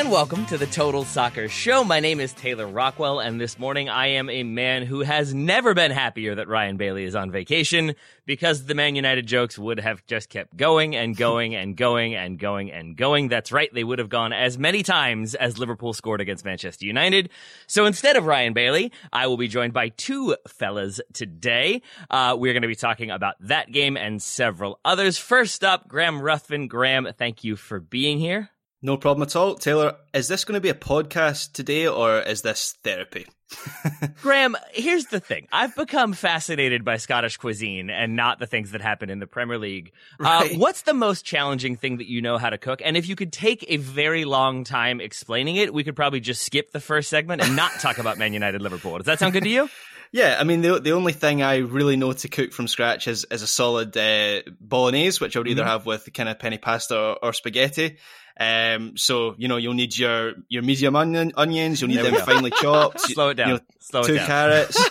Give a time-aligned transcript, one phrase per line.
[0.00, 1.84] And welcome to the Total Soccer Show.
[1.84, 5.74] My name is Taylor Rockwell, and this morning I am a man who has never
[5.74, 10.06] been happier that Ryan Bailey is on vacation because the Man United jokes would have
[10.06, 13.28] just kept going and going and going and going and going.
[13.28, 17.28] That's right, they would have gone as many times as Liverpool scored against Manchester United.
[17.66, 21.82] So instead of Ryan Bailey, I will be joined by two fellas today.
[22.08, 25.18] Uh, we're going to be talking about that game and several others.
[25.18, 26.68] First up, Graham Ruthven.
[26.68, 28.48] Graham, thank you for being here.
[28.82, 29.56] No problem at all.
[29.56, 33.26] Taylor, is this going to be a podcast today or is this therapy?
[34.22, 35.48] Graham, here's the thing.
[35.52, 39.58] I've become fascinated by Scottish cuisine and not the things that happen in the Premier
[39.58, 39.92] League.
[40.18, 40.52] Right.
[40.54, 42.80] Uh, what's the most challenging thing that you know how to cook?
[42.84, 46.42] And if you could take a very long time explaining it, we could probably just
[46.42, 48.96] skip the first segment and not talk about Man United Liverpool.
[48.98, 49.68] Does that sound good to you?
[50.12, 53.24] Yeah, I mean, the the only thing I really know to cook from scratch is,
[53.30, 55.70] is a solid uh, bolognese, which I would either Mm-hmm.
[55.70, 57.96] have with kind of penne pasta or, or spaghetti.
[58.40, 61.82] Um, so you know, you'll need your your medium onion, onions.
[61.82, 63.00] You'll need There them finely chopped.
[63.12, 63.48] Slow it down.
[63.48, 64.26] You know, Slow two it down.
[64.26, 64.90] carrots,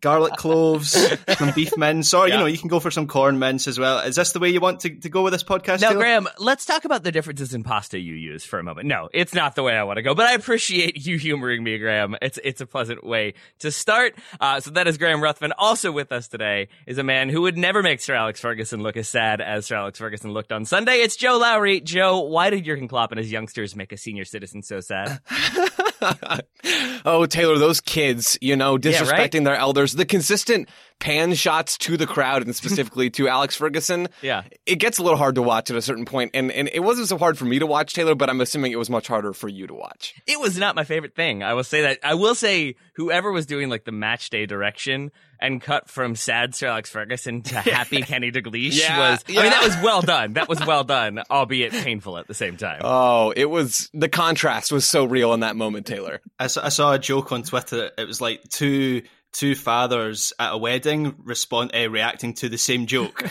[0.00, 0.90] garlic cloves,
[1.38, 2.34] some beef mince, or Yeah.
[2.34, 4.00] you know, you can go for some Quorn mince as well.
[4.00, 5.80] Is this the way you want to, to go with this podcast?
[5.80, 6.00] Now, Taylor?
[6.00, 8.86] Graham, let's talk about the differences in pasta you use for a moment.
[8.88, 11.78] No, it's not the way I want to go, but I appreciate you humoring me,
[11.78, 12.16] Graham.
[12.22, 14.14] It's it's a pleasant way to start.
[14.40, 15.52] Uh, so that is Graham Ruthven.
[15.58, 18.96] Also with us today is a man who would never make Sir Alex Ferguson look
[18.96, 20.96] as sad as Sir Alex Ferguson looked on Sunday.
[20.98, 21.80] It's Joe Lowry.
[21.80, 25.20] Joe, why did Jurgen Klopp and his youngsters make a senior citizen so sad?
[27.04, 29.44] oh, Taylor, those kids, you know, Yeah, disrespecting right?
[29.44, 34.08] their elders, the consistent pan shots to the crowd and specifically to Alex Ferguson.
[34.22, 34.42] Yeah.
[34.66, 37.08] It gets a little hard to watch at a certain point, and, and it wasn't
[37.08, 39.48] so hard for me to watch, Taylor, but I'm assuming it was much harder for
[39.48, 40.14] you to watch.
[40.26, 41.42] It was not my favorite thing.
[41.42, 41.98] I will say that.
[42.02, 45.10] I will say whoever was doing like the match day direction
[45.40, 49.24] and cut from sad Sir Alex Ferguson to happy Kenny Dalglish Yeah, was.
[49.28, 50.32] I mean, that was well done.
[50.32, 52.80] That was well done, albeit painful at the same time.
[52.82, 56.20] Oh, it was, the contrast was so real in that moment, Taylor.
[56.40, 57.92] I saw, I saw a joke on Twitter.
[57.96, 59.02] It was like two
[59.32, 63.22] two fathers at a wedding respond uh, reacting to the same joke.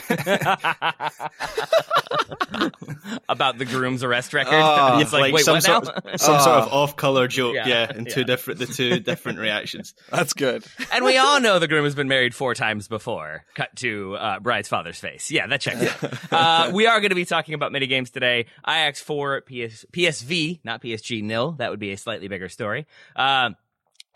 [3.29, 4.53] About the groom's arrest record.
[4.55, 5.91] Oh, it's like, wait, some what sort now?
[6.13, 6.77] of, some sort of Oh.
[6.83, 7.55] off color joke.
[7.55, 8.25] Yeah, Yeah, and two yeah.
[8.25, 9.93] different the two different reactions.
[10.09, 10.63] That's good.
[10.91, 13.45] and we all know the groom has been married four times before.
[13.55, 15.29] Cut to uh, bride's father's face.
[15.31, 16.31] Yeah, that checks out.
[16.31, 18.45] Uh, we are going to be talking about mini games today.
[18.67, 21.53] Ajax 4, PS, PSV, not PSG nil.
[21.53, 22.87] That would be a slightly bigger story.
[23.15, 23.51] Uh,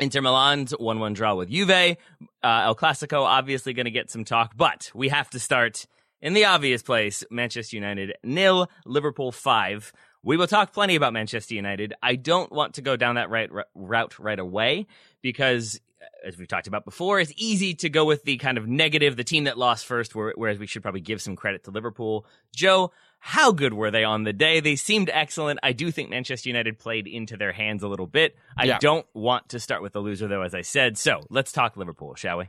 [0.02, 1.70] Inter Milan's 1-1 draw with Juve.
[1.70, 1.96] Uh,
[2.44, 5.86] El Clasico obviously going to get some talk, but we have to start
[6.24, 7.24] in the obvious place.
[7.30, 9.94] Manchester United nil, Liverpool 5.
[10.24, 11.94] We will talk plenty about Manchester United.
[12.02, 14.88] I don't want to go down that right r- route right away
[15.22, 18.68] because Uh, as we've talked about before, it's easy to go with the kind of
[18.68, 22.26] negative, the team that lost first, whereas we should probably give some credit to Liverpool.
[22.56, 24.60] Joe, how good were they on the day?
[24.60, 25.60] They seemed excellent.
[25.62, 28.36] I do think Manchester United played into their hands a little bit.
[28.58, 28.80] I Yeah.
[28.80, 30.98] don't want to start with the loser, though, as I said.
[30.98, 32.46] So let's talk Liverpool, shall we?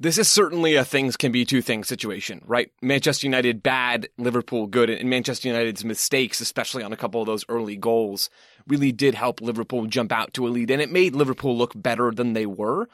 [0.00, 2.70] This is certainly a things can be two things situation, right?
[2.80, 7.44] Manchester United bad, Liverpool good, and Manchester United's mistakes, especially on a couple of those
[7.48, 8.30] early goals,
[8.68, 12.10] really did help Liverpool jump out to a lead, and it made Liverpool look better
[12.10, 12.88] than they were.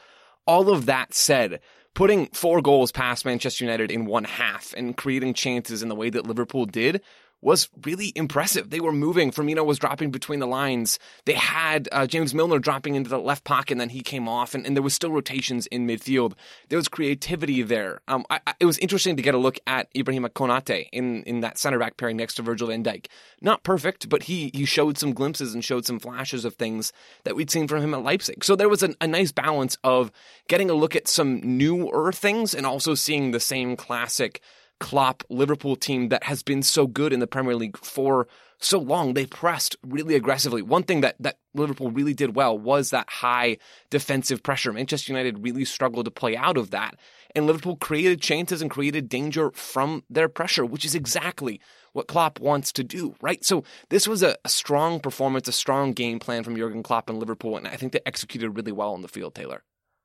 [0.47, 1.61] All of that said,
[1.95, 6.11] putting four goals past Manchester United in one half and creating chances in the way
[6.11, 7.01] that Liverpool did
[7.45, 8.71] was really impressive.
[8.71, 9.31] They were moving.
[9.31, 10.99] Firmino was dropping between the lines.
[11.27, 14.55] They had uh, James Milner dropping into the left pocket, and then he came off,
[14.55, 16.33] and, and there was still rotations in midfield.
[16.71, 18.01] There was creativity there.
[18.09, 21.41] Um, I, I, it was interesting to get a look at Ibrahima Konate in, in
[21.41, 23.07] that center back pairing next to Virgil van Dijk.
[23.43, 26.95] Not perfect, but he he showed some glimpses and showed some flashes of things
[27.25, 28.43] that we'd seen from him at Leipzig.
[28.43, 30.11] So there was a, a nice balance of
[30.49, 34.41] getting a look at some newer things and also seeing the same classic
[34.81, 38.27] Klopp Liverpool team that has been so good in the Premier League for
[38.59, 39.15] so long.
[39.15, 40.63] They pressed really aggressively.
[40.63, 43.59] One thing that, that Liverpool really did well was that high
[43.91, 44.73] defensive pressure.
[44.73, 46.97] Manchester United really struggled to play out of that.
[47.35, 51.61] And Liverpool created chances and created danger from their pressure, which is exactly
[51.93, 53.45] what Klopp wants to do, right?
[53.45, 57.19] So this was a, a strong performance, a strong game plan from Jurgen Klopp and
[57.19, 59.63] Liverpool, and I think they executed really well on the field, Taylor.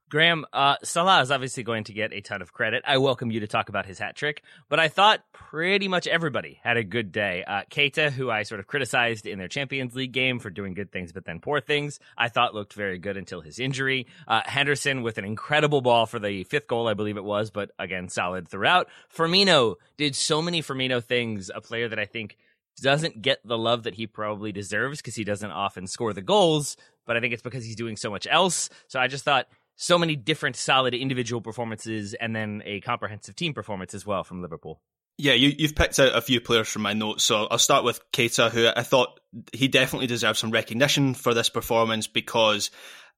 [0.10, 2.84] Graham, uh, Salah is obviously going to get a ton of credit.
[2.88, 6.60] I welcome you to talk about his hat trick, but I thought pretty much everybody
[6.64, 7.44] had a good day.
[7.46, 10.92] Uh, Keita, who I sort of criticized in their Champions League game for doing good
[10.92, 14.08] things but then poor things, I thought looked very good until his injury.
[14.28, 17.70] Uh, Henderson with an incredible ball for the fifth goal, I believe it was, but
[17.78, 18.88] again, solid throughout.
[19.16, 22.36] Firmino did so many Firmino things, a player that I think
[22.82, 26.78] doesn't get the love that he probably deserves because he doesn't often score the goals,
[27.06, 28.70] but I think it's because he's doing so much else.
[28.88, 29.48] So I just thought
[29.82, 34.42] so many different solid individual performances and then a comprehensive team performance as well from
[34.42, 34.82] Liverpool.
[35.18, 38.00] Yeah, you, have picked out a few players from my notes, so I'll start with
[38.12, 39.20] Keita, who I thought
[39.54, 42.72] he definitely deserves some recognition for this performance because,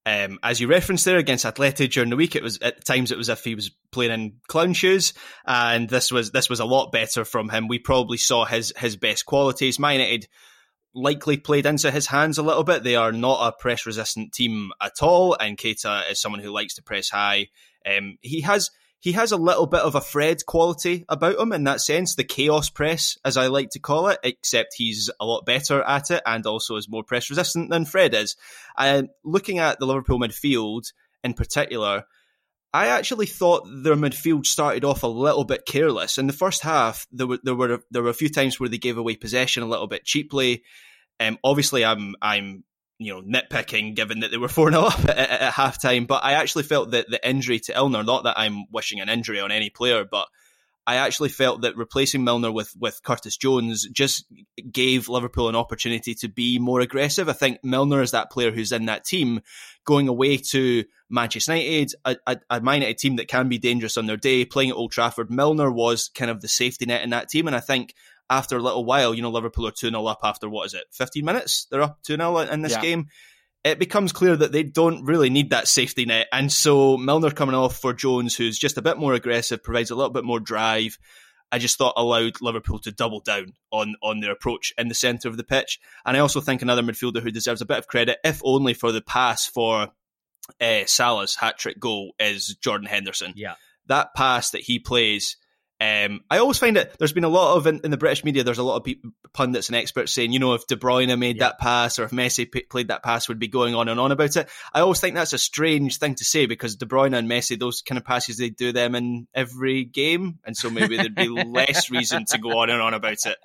[0.06, 3.18] um, as you referenced there against Atleti during the week, it was at times it
[3.18, 5.14] was as if he was playing in clown shoes,
[5.46, 7.68] and this was this was a lot better from him.
[7.68, 9.80] We probably saw his his best qualities.
[9.80, 10.28] Man United
[10.94, 12.84] likely played into his hands a little bit.
[12.84, 16.76] They are not a press resistant team at all, and Keita is someone who likes
[16.76, 17.48] to press high.
[17.86, 18.70] Um, he has
[19.02, 22.24] he has a little bit of a Fred quality about him in that sense, the
[22.24, 26.22] chaos press, as I like to call it, except he's a lot better at it
[26.24, 28.36] and also is more press resistant than Fred is.
[28.78, 32.04] And looking at the Liverpool midfield in particular,
[32.74, 36.18] I actually thought their midfield started off a little bit careless.
[36.18, 38.78] In the first half, there were there were there were a few times where they
[38.78, 40.64] gave away possession a little bit cheaply.
[41.20, 42.64] Um, obviously, I'm I'm
[42.98, 46.06] you know nitpicking given that they were four 0 up at, at, at half time,
[46.06, 49.42] but I actually felt that the injury to Milner, not that I'm wishing an injury
[49.42, 50.28] on any player, but
[50.88, 54.26] I actually felt that replacing Milner with with Curtis Jones just
[54.72, 57.30] gave Liverpool an opportunity to be more aggressive.
[57.30, 59.42] I think Milner is that player who's in that team
[59.86, 63.98] going away to Manchester United, a, a, a Man United team that can be dangerous
[63.98, 65.30] on their day, playing at Old Trafford.
[65.30, 67.94] Milner was kind of the safety net in that team, and I think
[68.30, 70.86] after a little while, you know, Liverpool are 2 0 up after what is it,
[70.94, 71.68] 15 minutes?
[71.70, 72.82] They're up 2 0 in this yeah.
[72.82, 73.08] game.
[73.64, 76.28] It becomes clear that they don't really need that safety net.
[76.32, 79.96] And so Milner coming off for Jones, who's just a bit more aggressive, provides a
[79.96, 80.98] little bit more drive.
[81.52, 85.28] I just thought allowed Liverpool to double down on on their approach in the centre
[85.28, 85.80] of the pitch.
[86.06, 88.92] And I also think another midfielder who deserves a bit of credit, if only for
[88.92, 89.90] the pass for
[90.60, 93.34] uh, Salah's hat trick goal, is Jordan Henderson.
[93.36, 93.56] Yeah.
[93.88, 95.36] That pass that he plays
[95.82, 96.96] um, I always find it.
[97.00, 98.44] There's been a lot of in, in, the British media.
[98.44, 101.38] There's a lot of people, pundits and experts saying, you know, if De Bruyne made
[101.38, 101.46] yeah.
[101.46, 104.12] that pass or if Messi p- played that pass, would be going on and on
[104.12, 104.48] about it.
[104.76, 107.82] I always think that's a strange thing to say because De Bruyne and Messi, those
[107.82, 111.90] kind of passes, they do them in every game, and so maybe there'd be less
[111.90, 113.38] reason to go on and on about it.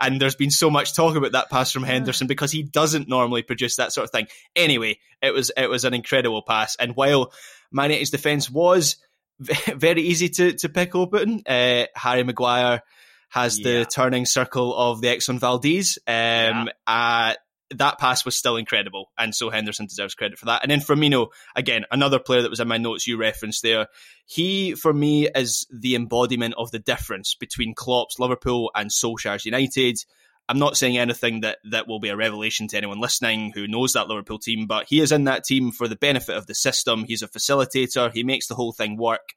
[0.00, 3.42] And there's been so much talk about that pass from Henderson because he doesn't normally
[3.42, 4.26] produce that sort of thing.
[4.56, 7.32] Anyway, it was it was an incredible pass, and while
[7.70, 8.96] Man United's defense was
[9.76, 11.42] very easy to, to pick open.
[11.46, 12.82] Uh, Harry Maguire
[13.30, 13.64] has yeah.
[13.80, 15.98] the turning circle of the Exxon Valdez.
[16.06, 16.64] Um, yeah.
[16.86, 17.34] uh,
[17.72, 20.62] that pass was still incredible, and so Henderson deserves credit for that.
[20.62, 23.88] And then Firmino, again, another player that was in my notes you referenced there.
[24.24, 29.98] He, for me, is the embodiment of the difference between Klopp's Liverpool and Solskjaer's United.
[30.48, 33.92] I'm not saying anything that, that will be a revelation to anyone listening who knows
[33.92, 37.04] that Liverpool team, but he is in that team for the benefit of the system.
[37.04, 38.10] He's a facilitator.
[38.12, 39.34] He makes the whole thing work.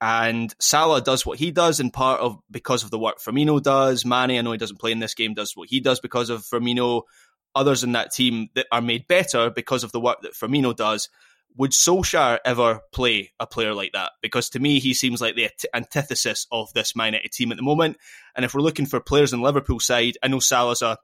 [0.00, 4.04] And Salah does what he does in part of because of the work Firmino does.
[4.04, 6.42] Mane, I know he doesn't play in this game, does what he does because of
[6.42, 7.02] Firmino.
[7.54, 11.08] Others in that team that are made better because of the work that Firmino does
[11.56, 14.12] would Solskjaer ever play a player like that?
[14.22, 17.62] Because to me, he seems like the antithesis of this Man United team at the
[17.62, 17.96] moment.
[18.34, 20.98] And if we're looking for players in Liverpool side, I know Salah's a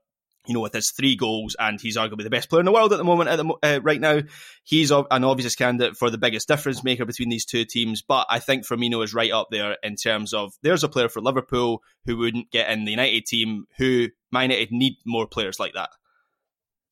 [0.48, 2.92] you know, with his three goals, and he's arguably the best player in the world
[2.92, 3.28] at the moment.
[3.28, 4.22] At the uh, right now,
[4.64, 8.00] he's an obvious candidate for the biggest difference maker between these two teams.
[8.00, 11.20] But I think Firmino is right up there in terms of there's a player for
[11.20, 13.66] Liverpool who wouldn't get in the United team.
[13.76, 15.90] Who Man United need more players like that.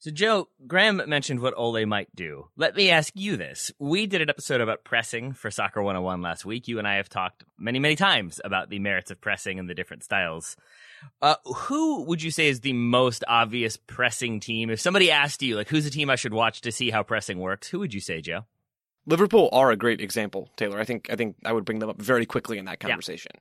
[0.06, 2.46] So, Joe, Graham mentioned what Ole might do.
[2.56, 3.72] Let me ask you this.
[3.80, 6.68] We did an episode about pressing for Soccer 101 last week.
[6.68, 9.75] You and I have talked many, many times about the merits of pressing and the
[9.75, 10.56] different styles.
[11.20, 14.70] Uh, who would you say is the most obvious pressing team?
[14.70, 17.40] If somebody asked you, like, who's a team I should watch to see how pressing
[17.40, 18.44] works, who would you say, Joe?
[19.06, 20.78] Liverpool are a great example, Taylor.
[20.78, 23.32] I think I think I would bring them up very quickly in that conversation.
[23.34, 23.40] Yeah.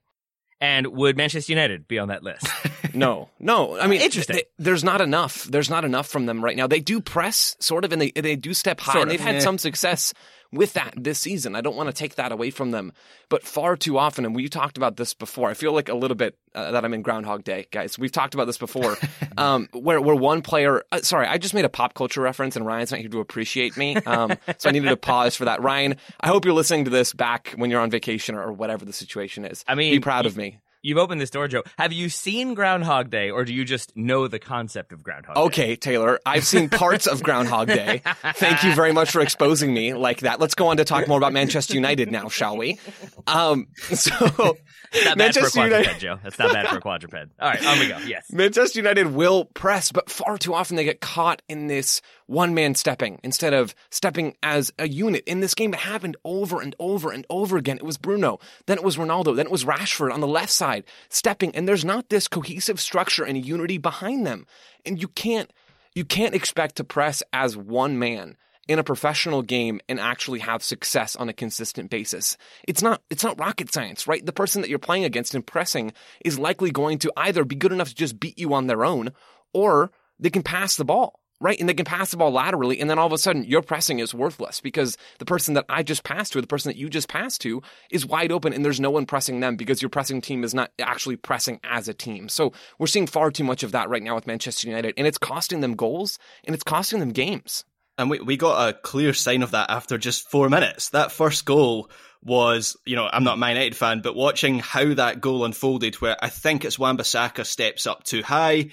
[0.65, 2.47] And would Manchester United be on that list?
[2.95, 3.79] no, no.
[3.79, 4.37] I mean, interesting.
[4.37, 5.43] They, there's not enough.
[5.43, 6.65] There's not enough from them right now.
[6.65, 9.35] They do press, sort of, and they they do step high, Sort and they've had
[9.35, 9.41] yeah.
[9.41, 10.11] some success
[10.51, 11.55] with that this season.
[11.55, 12.93] I don't want to take that away from them,
[13.29, 15.49] but far too often, and we talked about this before.
[15.49, 17.99] I feel like a little bit uh, that I'm in Groundhog Day, guys.
[17.99, 18.97] We've talked about this before,
[19.37, 20.83] um, where where one player.
[20.91, 23.75] Uh, sorry, I just made a pop culture reference, and Ryan's not here to appreciate
[23.77, 25.61] me, um, so I needed to pause for that.
[25.61, 28.85] Ryan, I hope you're listening to this back when you're on vacation or, or whatever
[28.85, 29.63] the situation is.
[29.67, 30.59] I mean, be proud you- of me.
[30.85, 31.63] You've opened this door, Joe.
[31.79, 35.41] Have you seen Groundhog Day, or do you just know the concept of Groundhog Day?
[35.41, 38.03] Okay, Taylor, I've seen parts of Groundhog Day.
[38.35, 40.39] Thank you very much for exposing me like that.
[40.39, 42.77] Let's go on to talk more about Manchester United now, shall we?
[43.25, 44.13] Um, so
[44.93, 46.19] Not bad Manchester for a quadruped, United, Joe.
[46.23, 47.15] That's not bad for a quadruped.
[47.15, 47.97] All right, on we go.
[48.05, 48.31] Yes.
[48.31, 52.75] Manchester United will press, but far too often they get caught in this one man
[52.75, 55.23] stepping instead of stepping as a unit.
[55.25, 57.77] In this game, it happened over and over and over again.
[57.77, 60.83] It was Bruno, then it was Ronaldo, then it was Rashford on the left side
[61.09, 64.45] stepping, and there's not this cohesive structure and unity behind them.
[64.85, 65.51] And you can't
[65.93, 68.35] you can't expect to press as one man
[68.67, 72.37] in a professional game and actually have success on a consistent basis.
[72.67, 74.25] It's not it's not rocket science, right?
[74.25, 77.71] The person that you're playing against and pressing is likely going to either be good
[77.71, 79.11] enough to just beat you on their own
[79.53, 81.19] or they can pass the ball.
[81.45, 81.59] Right?
[81.59, 83.99] And they can pass the ball laterally, and then all of a sudden your pressing
[83.99, 86.89] is worthless because the person that I just passed to, or the person that you
[86.89, 87.61] just passed to,
[87.91, 90.71] is wide open and there's no one pressing them because your pressing team is not
[90.79, 92.29] actually pressing as a team.
[92.29, 95.19] So we're seeing far too much of that right now with Manchester United, and it's
[95.19, 97.63] costing them goals and it's costing them games.
[97.99, 100.89] And we, we got a clear sign of that after just four minutes.
[100.89, 101.91] That first goal
[102.23, 106.01] was, you know, I'm not a Man United fan, but watching how that goal unfolded,
[106.01, 108.71] where I think it's Wan-Bissaka steps up too high,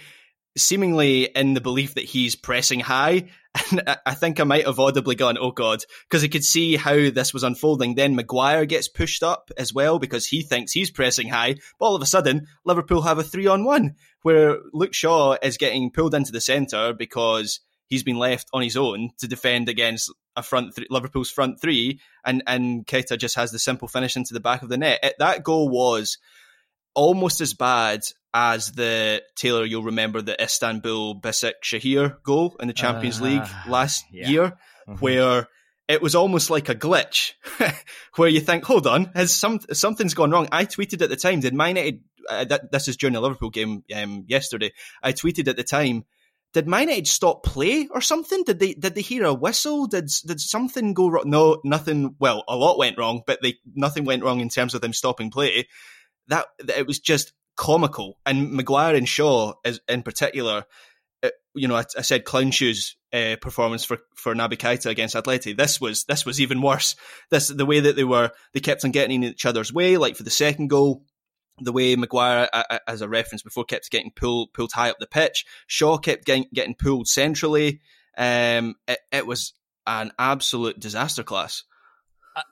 [0.56, 3.28] seemingly in the belief that he's pressing high.
[3.70, 7.10] And I- think I might have audibly gone, oh God, because I could see how
[7.10, 7.94] this was unfolding.
[7.94, 11.56] Then Maguire gets pushed up as well because he thinks he's pressing high.
[11.78, 15.58] But all of a sudden, Liverpool have a three on one where Luke Shaw is
[15.58, 20.10] getting pulled into the centre because he's been left on his own to defend against
[20.34, 24.32] a front th- Liverpool's front three, and and Keita just has the simple finish into
[24.32, 25.00] the back of the net.
[25.02, 26.16] It, that goal was
[26.94, 28.00] almost as bad
[28.34, 29.64] as the Taylor.
[29.64, 34.28] You'll remember the Istanbul Bisik Shahir goal in the Champions Uh, League last yeah.
[34.28, 34.58] year,
[34.88, 35.00] Mhm.
[35.00, 35.48] where
[35.88, 37.32] it was almost like a glitch,
[38.16, 41.40] where you think, "Hold on, has some something's gone wrong?" I tweeted at the time,
[41.40, 44.72] "Did Man United?" Uh, that, this is during the Liverpool game um, yesterday.
[45.02, 46.04] I tweeted at the time,
[46.54, 48.44] "Did Man United stop play or something?
[48.44, 49.86] Did they did they hear a whistle?
[49.88, 51.24] Did did something go wrong?
[51.26, 52.14] No, nothing.
[52.20, 55.30] Well, a lot went wrong, but they nothing went wrong in terms of them stopping
[55.30, 55.66] play.
[56.28, 58.18] That it was just comical.
[58.24, 60.64] And Maguire and Shaw, as in particular,
[61.22, 65.14] uh, you know, I, I said clown shoes uh, performance for for Naby Keita against
[65.14, 65.56] Atleti.
[65.56, 66.96] This was this was even worse.
[67.30, 69.96] This the way that they were they kept on getting in each other's way.
[69.96, 71.04] Like for the second goal,
[71.58, 72.48] the way Maguire,
[72.86, 75.44] as a reference before, kept getting pulled pulled high up the pitch.
[75.66, 77.80] Shaw kept getting getting pulled centrally.
[78.16, 79.54] Um, it, it was
[79.86, 81.64] an absolute disaster class.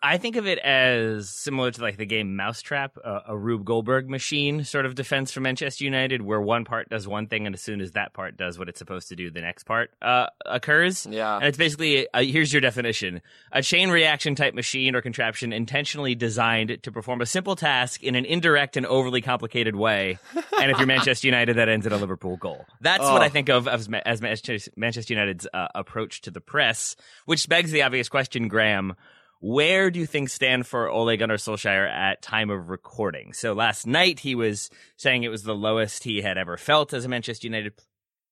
[0.02, 4.08] I- think of it as similar to like the game Mousetrap, a, a Rube Goldberg
[4.10, 7.62] machine sort of defense for Manchester United, where one part does one thing, and as
[7.62, 11.06] soon as that part does what it's supposed to do, the next part uh, occurs.
[11.10, 11.36] Yeah.
[11.36, 13.22] And it's basically uh, here's your definition:
[13.52, 18.14] a chain reaction type machine or contraption intentionally designed to perform a simple task in
[18.14, 20.18] an indirect and overly complicated way.
[20.60, 22.66] and if you're Manchester United, that ends in a Liverpool goal.
[22.80, 23.24] That's what Oh.
[23.24, 27.70] I think of as, as Manchester Manchester United's uh, approach to the press, which begs
[27.70, 28.94] the obvious question, Graham.
[29.40, 33.32] Where do you think stand for Ole Gunnar Solskjaer at time of recording?
[33.32, 37.06] So last night he was saying it was the lowest he had ever felt as
[37.06, 37.72] a Manchester United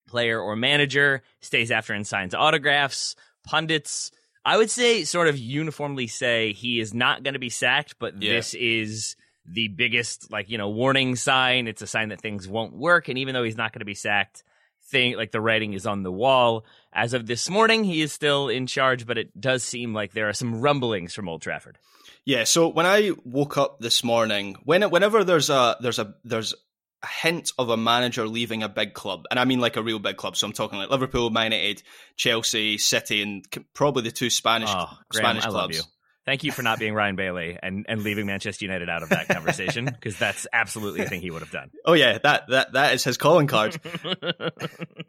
[0.07, 1.23] player or manager.
[1.41, 3.17] Stays after and signs autographs.
[3.43, 4.11] Pundits,
[4.45, 8.21] I would say, sort of uniformly say he is not going to be sacked, but
[8.23, 8.35] Yeah.
[8.35, 11.69] this is the biggest, like you know, warning sign.
[11.69, 13.95] It's a sign that things won't work, and even though he's not going to be
[13.95, 14.45] sacked,
[14.89, 16.65] thing like the writing is on the wall.
[16.93, 20.29] As of this morning, he is still in charge, but it does seem like there
[20.29, 21.79] are some rumblings from Old Trafford.
[22.25, 22.45] Yeah.
[22.45, 26.55] So when I woke up this morning, when whenever there's a there's a there's
[27.03, 29.99] a hint of a manager leaving a big club, and I mean like a real
[29.99, 30.37] big club.
[30.37, 31.83] So I'm talking like Liverpool, Man United,
[32.17, 35.89] Chelsea, City, and probably the two Spanish Oh, Graham, Spanish clubs.
[36.29, 39.29] Thank you for not being Ryan Bailey and, and leaving Manchester United out of that
[39.29, 41.71] conversation because that's absolutely a thing he would have done.
[41.87, 43.81] Oh yeah, that that that is his calling card.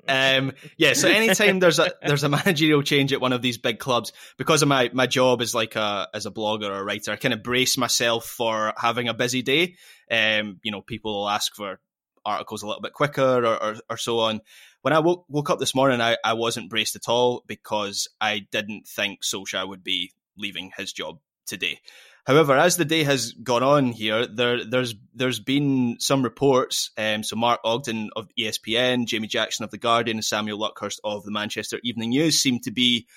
[0.08, 3.80] um, yeah, so anytime there's a there's a managerial change at one of these big
[3.80, 7.12] clubs, because of my my job as like a as a blogger or a writer,
[7.12, 9.76] I kind of brace myself for having a busy day.
[10.10, 11.82] Um, you know, people will ask for
[12.26, 14.40] articles a little bit quicker or, or, or so on.
[14.84, 18.48] When I woke, woke up this morning, I, I wasn't braced at all because I
[18.52, 21.80] didn't think Solskjaer would be leaving his job today.
[22.26, 26.92] However, as the day has gone on here, there, there's there's been some reports.
[26.98, 31.24] Um, so Mark Ogden of ESPN, Jamie Jackson of the Guardian, and Samuel Luckhurst of
[31.24, 33.08] the Manchester Evening News seem to be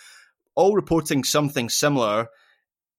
[0.55, 2.29] all reporting something similar.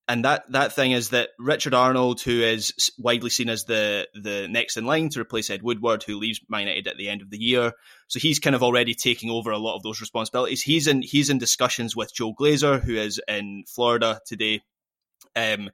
[0.08, 4.48] And that, that thing is that Richard Arnold, who is widely seen as the the
[4.50, 7.30] next in line to replace Ed Woodward, who leaves Man United at the end of
[7.30, 7.72] the year,
[8.08, 10.62] so he's kind of already taking over a lot of those responsibilities.
[10.62, 14.62] He's in he's in discussions with Joel Glazer, who is in Florida today.
[15.38, 15.70] Um,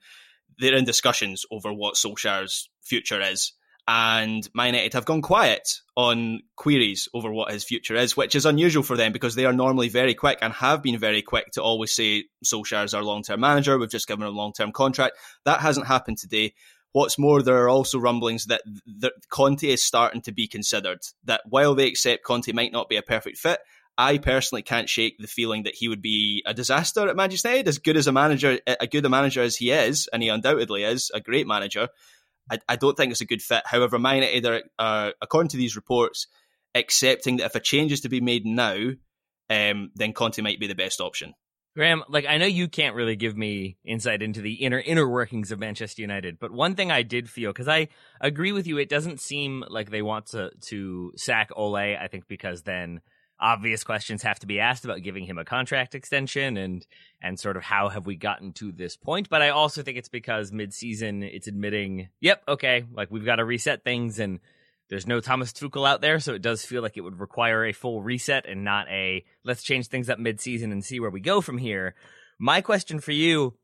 [0.59, 3.53] they're in discussions over what Solskjaer's future is.
[3.91, 8.45] And Man United have gone quiet on queries over what his future is, which is
[8.45, 11.63] unusual for them because they are normally very quick and have been very quick to
[11.63, 13.79] always say Solskjaer is our long term manager.
[13.79, 15.17] We've just given him a long term contract.
[15.45, 16.53] That hasn't happened today.
[16.91, 18.61] What's more, there are also rumblings that,
[18.99, 20.99] that Conte is starting to be considered.
[21.23, 23.57] That while they accept Conte might not be a perfect fit,
[23.97, 27.67] I personally can't shake the feeling that he would be a disaster at Manchester United.
[27.67, 30.83] As good as a manager, a good a manager as he is, and he undoubtedly
[30.83, 31.89] is a great manager.
[32.49, 33.63] I, I don't think it's a good fit.
[33.65, 36.27] However, United are, are, according to these reports,
[36.75, 38.91] accepting that if a change is to be made now,
[39.49, 41.33] um, then Conte might be the best option.
[41.75, 45.51] Graham, like I know you can't really give me insight into the inner inner workings
[45.51, 47.89] of Manchester United, but one thing I did feel because I
[48.19, 51.77] agree with you, it doesn't seem like they want to to sack Ole.
[51.77, 53.01] I think because then
[53.39, 56.85] obvious questions have to be asked about giving him a contract extension and
[57.21, 59.29] and sort of how have we gotten to this point.
[59.29, 63.45] But I also think it's because midseason it's admitting, yep, okay, like we've got to
[63.45, 64.39] reset things and
[64.89, 67.73] there's no Thomas Tuchel out there, so it does feel like it would require a
[67.73, 71.41] full reset and not a let's change things up midseason and see where we go
[71.41, 71.95] from here.
[72.39, 73.55] My question for you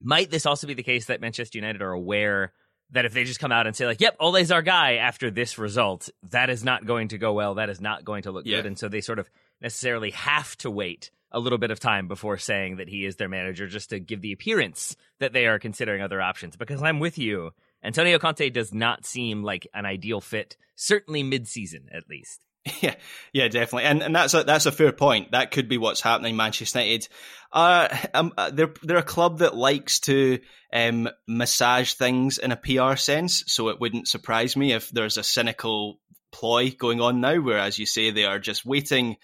[0.00, 2.52] might this also be the case that Manchester United are aware
[2.90, 5.58] that if they just come out and say like, "Yep, Ole's our guy," after this
[5.58, 7.54] result, that is not going to go well.
[7.54, 8.56] That is not going to look yeah.
[8.56, 9.28] good, and so they sort of
[9.60, 13.28] necessarily have to wait a little bit of time before saying that he is their
[13.28, 16.56] manager, just to give the appearance that they are considering other options.
[16.56, 17.50] Because I'm with you,
[17.82, 22.44] Antonio Conte does not seem like an ideal fit, certainly mid-season at least.
[22.82, 22.94] Yeah,
[23.32, 25.32] yeah, definitely, and and that's a that's a fair point.
[25.32, 26.36] That could be what's happening.
[26.36, 27.08] Manchester United,
[27.52, 30.40] uh, um, uh, they're they're a club that likes to
[30.72, 35.22] um, massage things in a PR sense, so it wouldn't surprise me if there's a
[35.22, 35.98] cynical
[36.32, 39.16] ploy going on now, where, as you say, they are just waiting.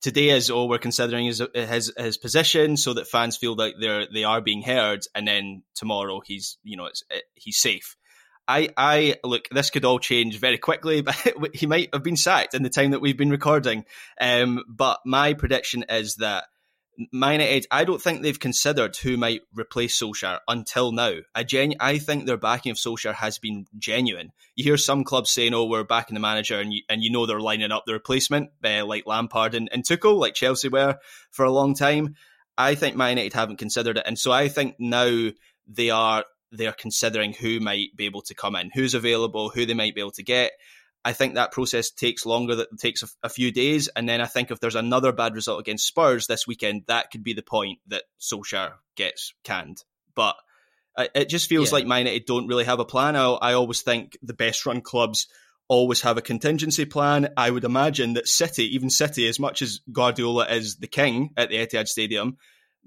[0.00, 4.06] Today, is oh, we're considering his his his position, so that fans feel like they're
[4.12, 7.96] they are being heard, and then tomorrow he's you know it's it, he's safe.
[8.46, 9.48] I, I look.
[9.50, 11.16] This could all change very quickly, but
[11.54, 13.84] he might have been sacked in the time that we've been recording.
[14.20, 16.44] Um, but my prediction is that
[16.96, 21.14] United, I don't think they've considered who might replace Solskjaer until now.
[21.34, 24.30] I, genu- I think their backing of Solskjaer has been genuine.
[24.54, 27.26] You hear some clubs saying, "Oh, we're backing the manager," and you, and you know
[27.26, 30.98] they're lining up the replacement, uh, like Lampard and, and Tuchel, like Chelsea were
[31.30, 32.14] for a long time.
[32.56, 35.30] I think Man United haven't considered it, and so I think now
[35.66, 36.24] they are
[36.56, 40.00] they're considering who might be able to come in, who's available, who they might be
[40.00, 40.52] able to get.
[41.04, 43.88] I think that process takes longer, that takes a, a, few days.
[43.88, 47.22] And then I think if there's another bad result against Spurs this weekend, that could
[47.22, 49.84] be the point that Solskjaer gets canned.
[50.14, 50.36] But
[50.96, 51.74] it just feels yeah.
[51.74, 53.16] like Man United don't really have a plan.
[53.16, 55.26] I, I always think the best run clubs
[55.68, 57.28] always have a contingency plan.
[57.36, 61.48] I would imagine that City, even City, as much as Guardiola is the king at
[61.48, 62.36] the Etihad Stadium,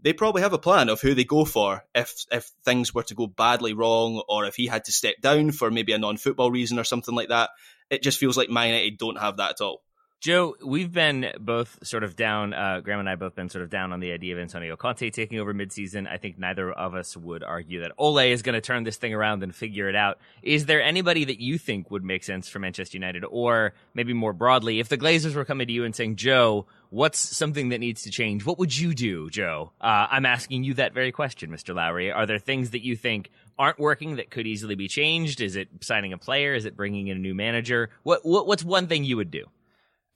[0.02, 3.16] they probably have a plan of who they go for if if things were to
[3.16, 6.52] go badly wrong or if he had to step down for maybe a non football
[6.52, 7.50] reason or something like that.
[7.90, 9.82] It just feels like Man United don't have that at all.
[10.20, 12.52] Joe, we've been both sort of down.
[12.52, 15.12] Uh, Graham and I both been sort of down on the idea of Antonio Conte
[15.12, 16.08] taking over midseason.
[16.12, 19.14] I think neither of us would argue that Ole is going to turn this thing
[19.14, 20.18] around and figure it out.
[20.42, 24.34] Is there anybody that you think would make sense for Manchester United, or maybe more
[24.34, 28.02] broadly, if the Glazers were coming to you and saying, "Joe, what's something that needs
[28.02, 29.72] to change?" What would you do, Joe?
[29.80, 31.76] Uh, I'm asking you that very question, Mr.
[31.76, 32.12] Lowry.
[32.12, 35.42] Are there things that you think aren't working that could easily be changed?
[35.42, 36.56] Is it signing a player?
[36.56, 37.92] Is it bringing in a new manager?
[38.02, 39.46] What, what what's one thing you would do?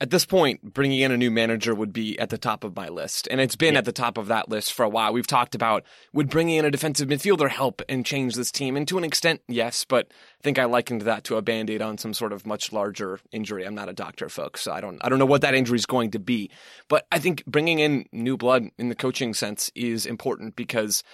[0.02, 2.88] At this point, bringing in a new manager would be at the top of my
[2.88, 3.28] list.
[3.30, 3.78] And it's been yeah.
[3.78, 5.12] at the top of that list for a while.
[5.12, 8.76] We've talked about would bringing in a defensive midfielder help and change this team?
[8.76, 11.98] And to an extent, yes, but I think I likened that to a band-aid on
[11.98, 13.64] some sort of much larger injury.
[13.64, 14.62] I'm not a doctor, folks.
[14.62, 16.50] So I don't I don't know what that injury is going to be.
[16.88, 21.04] But I think bringing in new blood in the coaching sense is important because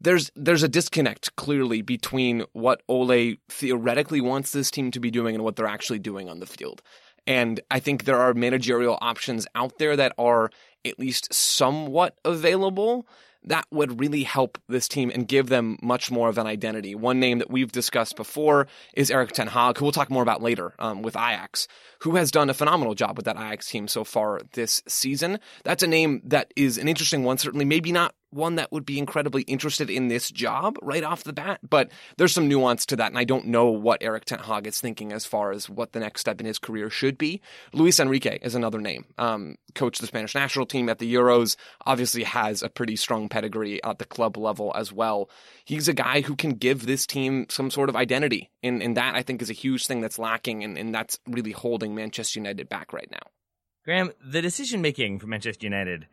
[0.00, 5.34] there's there's a disconnect clearly between what Ole theoretically wants this team to be doing
[5.34, 6.80] and what they're actually doing on the field.
[7.26, 10.50] And I think there are managerial options out there that are
[10.84, 13.06] at least somewhat available
[13.46, 16.94] that would really help this team and give them much more of an identity.
[16.94, 20.42] One name that we've discussed before is Erik Ten Hag, who we'll talk more about
[20.42, 21.68] later um, with Ajax,
[22.00, 25.38] who has done a phenomenal job with that Ajax team so far this season.
[25.64, 28.98] That's a name that is an interesting one, certainly maybe not one that would be
[28.98, 33.10] incredibly interested in this job right off the bat, but there's some nuance to that,
[33.10, 36.00] and I don't know what Erik Ten Hag is thinking as far as what the
[36.00, 37.40] next step in his career should be.
[37.72, 39.04] Luis Enrique is another name.
[39.18, 43.82] Um, coached the Spanish national team at the Euros, obviously has a pretty strong pedigree
[43.84, 45.30] at the club level as well.
[45.64, 49.14] He's a guy who can give this team some sort of identity, and, and that
[49.14, 52.68] I think is a huge thing that's lacking, and, and that's really holding Manchester United
[52.68, 53.30] back right now.
[53.84, 56.08] Graham, the decision making for Manchester United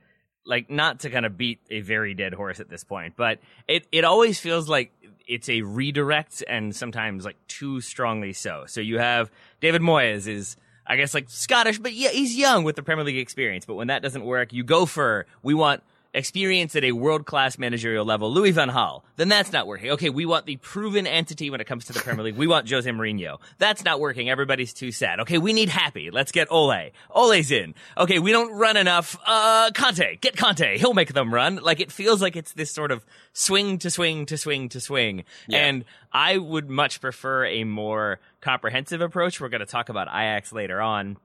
[0.46, 3.88] like not to kind of beat a very dead horse at this point, but it
[3.92, 4.92] it always feels like
[5.28, 8.66] it's a redirect and sometimes like too strongly so.
[8.68, 12.76] So you have David Moyes is I guess like Scottish, but yeah, he's young with
[12.76, 13.66] the Premier League experience.
[13.66, 15.82] But when that doesn't work, you go for we want
[16.14, 19.92] experience at a world class managerial level, Louis Van Gaal, then that's not working.
[19.92, 22.38] Okay, we want the proven entity when it comes to the Premier League.
[22.38, 23.40] We want Jose Mourinho.
[23.58, 24.30] That's not working.
[24.30, 25.20] Everybody's too sad.
[25.22, 26.12] Okay, we need happy.
[26.12, 26.92] Let's get Ole.
[27.10, 27.74] Ole's in.
[27.98, 29.18] Okay, we don't run enough.
[29.26, 30.18] Uh, Conte.
[30.18, 30.78] Get Conte.
[30.78, 31.58] He'll make them run.
[31.58, 35.24] Like it feels like it's this sort of swing to swing to swing to swing.
[35.48, 35.66] Yeah.
[35.66, 39.42] And I would much prefer a more comprehensive approach.
[39.42, 41.18] We're going to talk about Ajax later on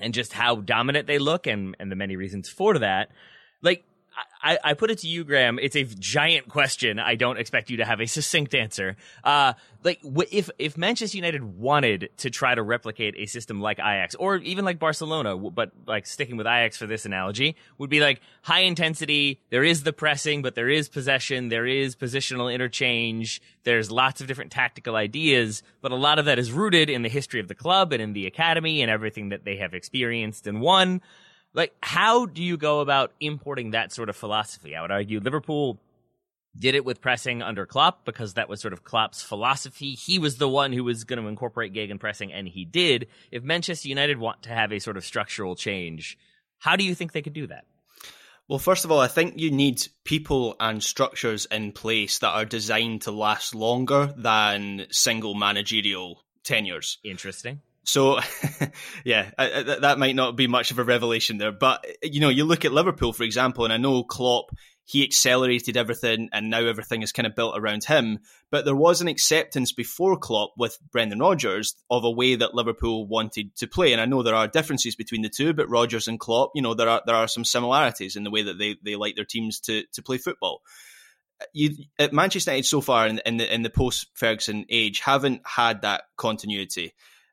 [0.00, 3.10] and just how dominant they look and, and the many reasons for that.
[3.62, 3.84] Like,
[4.42, 5.58] I, I, put it to you, Graham.
[5.58, 6.98] It's a giant question.
[6.98, 8.96] I don't expect you to have a succinct answer.
[9.24, 9.54] Uh,
[9.84, 10.00] like,
[10.30, 14.64] if if Manchester United wanted to try to replicate a system like Ajax, or even
[14.64, 19.40] like Barcelona, but like sticking with Ajax for this analogy, would be like high intensity.
[19.50, 21.48] There is the pressing, but there is possession.
[21.48, 23.42] There is positional interchange.
[23.64, 27.08] There's lots of different tactical ideas, but a lot of that is rooted in the
[27.08, 30.60] history of the club and in the academy and everything that they have experienced and
[30.60, 31.02] won.
[31.58, 34.76] Like, how do you go about importing that sort of philosophy?
[34.76, 35.80] I would argue Liverpool
[36.56, 39.94] did it with pressing under Klopp because that was sort of Klopp's philosophy.
[39.94, 43.08] He was the one who was going to incorporate Gegen pressing, and he did.
[43.32, 46.16] If Manchester United want to have a sort of structural change,
[46.60, 47.64] how do you think they could do that?
[48.46, 52.44] Well, first of all, I think you need people and structures in place that are
[52.44, 56.98] designed to last longer than single managerial tenures.
[57.02, 57.62] Interesting.
[57.88, 58.20] So,
[59.06, 61.52] yeah, that might not be much of a revelation there.
[61.52, 64.50] But, you know, you look at Liverpool, for example, and I know Klopp,
[64.84, 68.18] he accelerated everything and now everything is kind of built around him.
[68.50, 73.06] But there was an acceptance before Klopp with Brendan Rodgers of a way that Liverpool
[73.06, 73.92] wanted to play.
[73.92, 76.74] And I know there are differences between the two, but Rodgers and Klopp, you know,
[76.74, 79.60] there are there are some similarities in the way that they, they like their teams
[79.60, 80.60] to, to play football.
[81.54, 85.40] You, at Manchester United so far in, in the in the post Ferguson age haven't
[85.46, 86.92] had that continuity.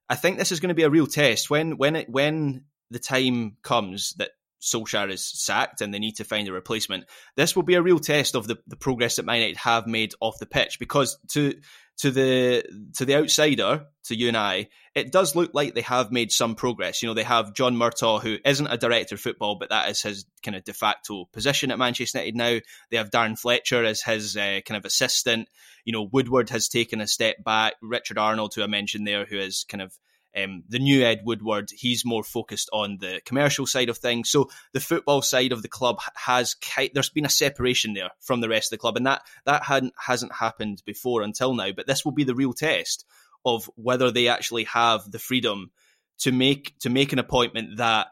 [0.09, 2.99] I think this is going to be a real test when when it when the
[2.99, 7.05] time comes that Solskjaer is sacked and they need to find a replacement.
[7.35, 10.13] This will be a real test of the, the progress that Man United have made
[10.19, 11.53] off the pitch because to
[11.97, 12.63] to the
[12.95, 16.55] to the outsider, to you and I, it does look like they have made some
[16.55, 17.01] progress.
[17.01, 20.01] You know, they have John Murtough, who isn't a director of football, but that is
[20.01, 22.59] his kind of de facto position at Manchester United now.
[22.91, 25.47] They have Darren Fletcher as his uh, kind of assistant
[25.85, 27.75] you know, Woodward has taken a step back.
[27.81, 29.97] Richard Arnold, who I mentioned there, who is kind of
[30.35, 34.29] um, the new Ed Woodward, he's more focused on the commercial side of things.
[34.29, 36.55] So the football side of the club has
[36.93, 39.93] there's been a separation there from the rest of the club, and that that hadn't
[39.97, 41.71] hasn't happened before until now.
[41.71, 43.05] But this will be the real test
[43.45, 45.71] of whether they actually have the freedom
[46.19, 48.07] to make to make an appointment that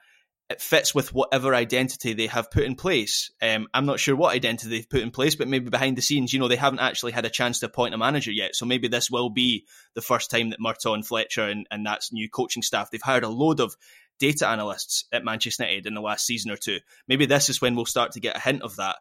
[0.49, 3.31] it fits with whatever identity they have put in place.
[3.41, 6.33] Um, I'm not sure what identity they've put in place, but maybe behind the scenes,
[6.33, 8.55] you know, they haven't actually had a chance to appoint a manager yet.
[8.55, 12.11] So maybe this will be the first time that Murtough and Fletcher and, and that's
[12.11, 13.75] new coaching staff, they've hired a load of
[14.19, 16.79] data analysts at Manchester United in the last season or two.
[17.07, 18.97] Maybe this is when we'll start to get a hint of that.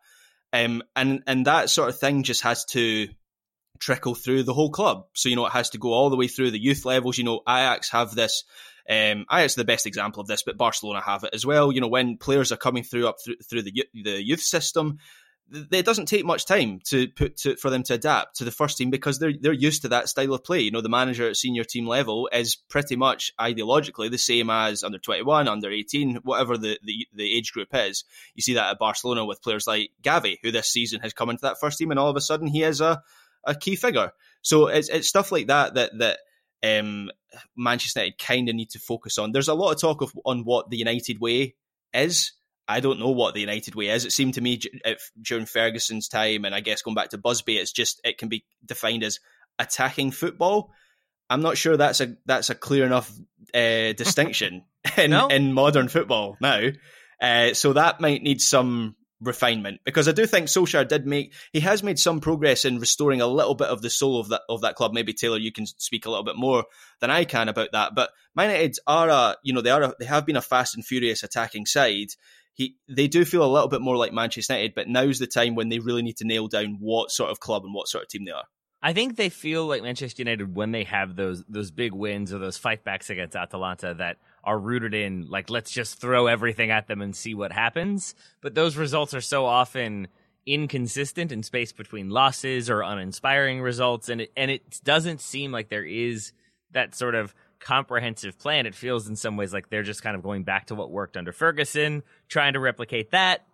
[0.53, 3.09] Um, and, and that sort of thing just has to
[3.79, 5.07] trickle through the whole club.
[5.15, 7.19] So, you know, it has to go all the way through the youth levels.
[7.19, 8.45] You know, Ajax have this
[8.89, 11.73] um, Ajax the best example of this, but Barcelona have it as well.
[11.73, 14.99] You know, when players are coming through up through, through the the youth system,
[15.71, 18.79] it doesn't take much time to put to, for them to adapt to the first
[18.79, 20.61] team because they're they're used to that style of play.
[20.61, 24.83] You know, the manager at senior team level is pretty much ideologically the same as
[24.83, 28.05] under twenty one, under eighteen, whatever the, the the age group is.
[28.35, 31.43] You see that at Barcelona with players like Gavi, who this season has come into
[31.43, 33.03] that first team, and all of a sudden he is a
[33.45, 34.13] a key figure.
[34.43, 36.19] So it's it's stuff like that that that
[36.63, 37.11] um,
[37.57, 39.33] Manchester United kind of need to focus on.
[39.33, 41.55] There's a lot of talk of on what the United way
[41.93, 42.33] is,
[42.69, 44.05] I don't know what the United way is.
[44.05, 44.61] It seemed to me
[45.21, 48.45] during Ferguson's time, and I guess going back to Busby, it's just it can be
[48.65, 49.21] defined as
[49.59, 50.73] attacking football.
[51.29, 53.13] I'm not sure that's a that's a clear enough
[53.55, 54.65] uh, distinction
[54.97, 55.29] in no?
[55.29, 56.69] in modern football now.
[57.21, 61.61] Uh, so that might need some refinement because I do think Solskjaer did make he
[61.61, 64.63] has made some progress in restoring a little bit of the soul of that of
[64.63, 64.93] that club.
[64.93, 66.65] Maybe Taylor, you can speak a little bit more
[67.01, 67.95] than I can about that.
[67.95, 70.75] But Man United are a you know they are a, they have been a fast
[70.75, 72.09] and furious attacking side.
[72.55, 75.55] He they do feel a little bit more like Manchester United, but now's the time
[75.55, 78.09] when they really need to nail down what sort of club and what sort of
[78.09, 78.45] team they are.
[78.83, 82.39] I think they feel like Manchester United when they have those those big wins or
[82.39, 86.87] those fight backs against Atalanta that are rooted in like let's just throw everything at
[86.87, 88.15] them and see what happens.
[88.41, 90.09] But those results are so often
[90.47, 95.69] inconsistent in space between losses or uninspiring results, and it and it doesn't seem like
[95.69, 96.33] there is
[96.73, 98.67] that sort of comprehensive plan.
[98.67, 101.17] It feels in some ways like they're just kind of going back to what worked
[101.17, 103.47] under Ferguson, trying to replicate that,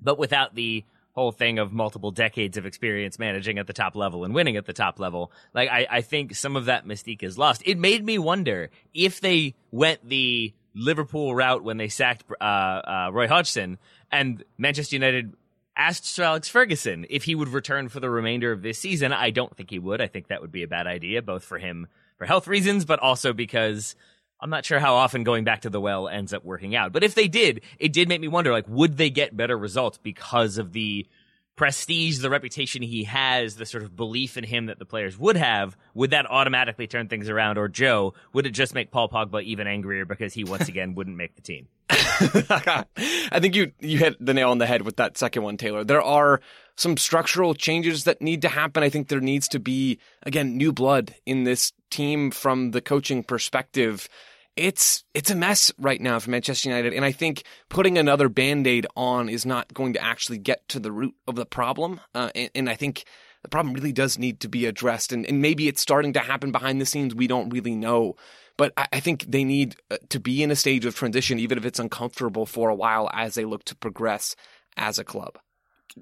[0.00, 4.24] but without the whole thing of multiple decades of experience managing at the top level
[4.24, 5.30] and winning at the top level.
[5.54, 7.62] Like, I, I think some of that mystique is lost.
[7.66, 13.10] It made me wonder if they went the Liverpool route when they sacked uh, uh,
[13.12, 13.78] Roy Hodgson
[14.10, 15.34] and Manchester United
[15.76, 19.12] asked Sir Alex Ferguson if he would return for the remainder of this season.
[19.12, 20.00] I don't think he would.
[20.00, 23.00] I think that would be a bad idea, both for him for health reasons, but
[23.00, 23.96] also because
[24.42, 26.92] I'm not sure how often going back to the well ends up working out.
[26.92, 29.98] But if they did, it did make me wonder, like, would they get better results
[29.98, 31.06] because of the
[31.54, 35.36] prestige, the reputation he has, the sort of belief in him that the players would
[35.36, 37.56] have, would that automatically turn things around?
[37.56, 41.16] Or Joe, would it just make Paul Pogba even angrier because he once again wouldn't
[41.16, 41.68] make the team?
[41.90, 45.84] I think you you hit the nail on the head with that second one, Taylor.
[45.84, 46.40] There are
[46.76, 48.82] some structural changes that need to happen.
[48.82, 53.22] I think there needs to be again new blood in this team from the coaching
[53.22, 54.08] perspective
[54.56, 58.66] it's it's a mess right now for Manchester United, and I think putting another band
[58.66, 62.00] aid on is not going to actually get to the root of the problem.
[62.14, 63.04] Uh, and, and, I think
[63.42, 66.52] the problem really does need to be addressed, and, and maybe it's starting to happen
[66.52, 67.14] behind the scenes.
[67.14, 68.16] We don't really know,
[68.58, 71.56] but I, I think they need uh, to be in a stage of transition, even
[71.56, 74.36] if it's uncomfortable for a while, as they look to progress
[74.76, 75.38] as a club.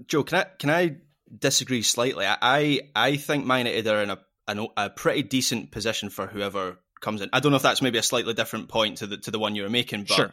[0.07, 0.97] Joe, can I can I
[1.37, 2.27] disagree slightly?
[2.27, 4.19] I I think Man United are in a
[4.77, 7.31] a pretty decent position for whoever comes in.
[7.33, 9.55] I don't know if that's maybe a slightly different point to the to the one
[9.55, 10.33] you were making, but sure.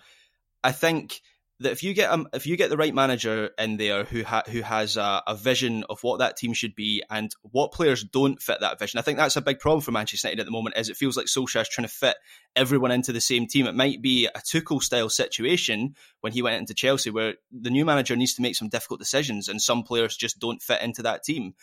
[0.64, 1.22] I think
[1.60, 4.44] that if you get um, if you get the right manager in there who ha-
[4.48, 8.42] who has a, a, vision of what that team should be and what players don't
[8.42, 10.78] fit that vision, I think that's a big problem for Manchester United at the moment.
[10.78, 12.16] Is it feels like Solskjaer is trying to fit
[12.56, 13.66] everyone into the same team.
[13.66, 17.86] It might be a Tuchel style situation when he went into Chelsea, where the new
[17.86, 21.24] manager needs to make some difficult decisions, and some players just don't fit into that
[21.24, 21.56] team.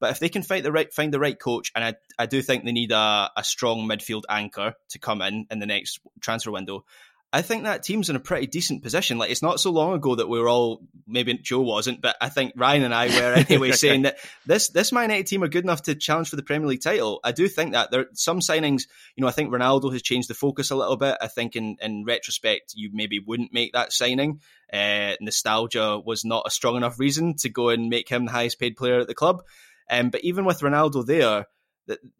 [0.00, 2.42] But if they can find the right find the right coach, and I, I do
[2.42, 6.50] think they need a, a strong midfield anchor to come in in the next transfer
[6.50, 6.84] window.
[7.32, 9.16] I think that team's in a pretty decent position.
[9.16, 12.28] Like it's not so long ago that we were all maybe Joe wasn't, but I
[12.28, 15.62] think Ryan and I were anyway saying that this this Man United team are good
[15.62, 17.20] enough to challenge for the Premier League title.
[17.22, 18.88] I do think that there some signings.
[19.14, 21.18] You know, I think Ronaldo has changed the focus a little bit.
[21.20, 24.40] I think in in retrospect, you maybe wouldn't make that signing.
[24.72, 28.58] Uh, nostalgia was not a strong enough reason to go and make him the highest
[28.58, 29.42] paid player at the club.
[29.90, 31.46] Um, but even with Ronaldo there,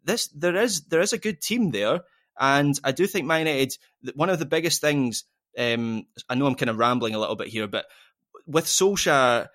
[0.03, 2.01] this there is there is a good team there,
[2.39, 3.77] and I do think Man United.
[4.15, 5.23] One of the biggest things.
[5.57, 7.85] Um, I know I'm kind of rambling a little bit here, but
[8.45, 9.47] with Solskjaer,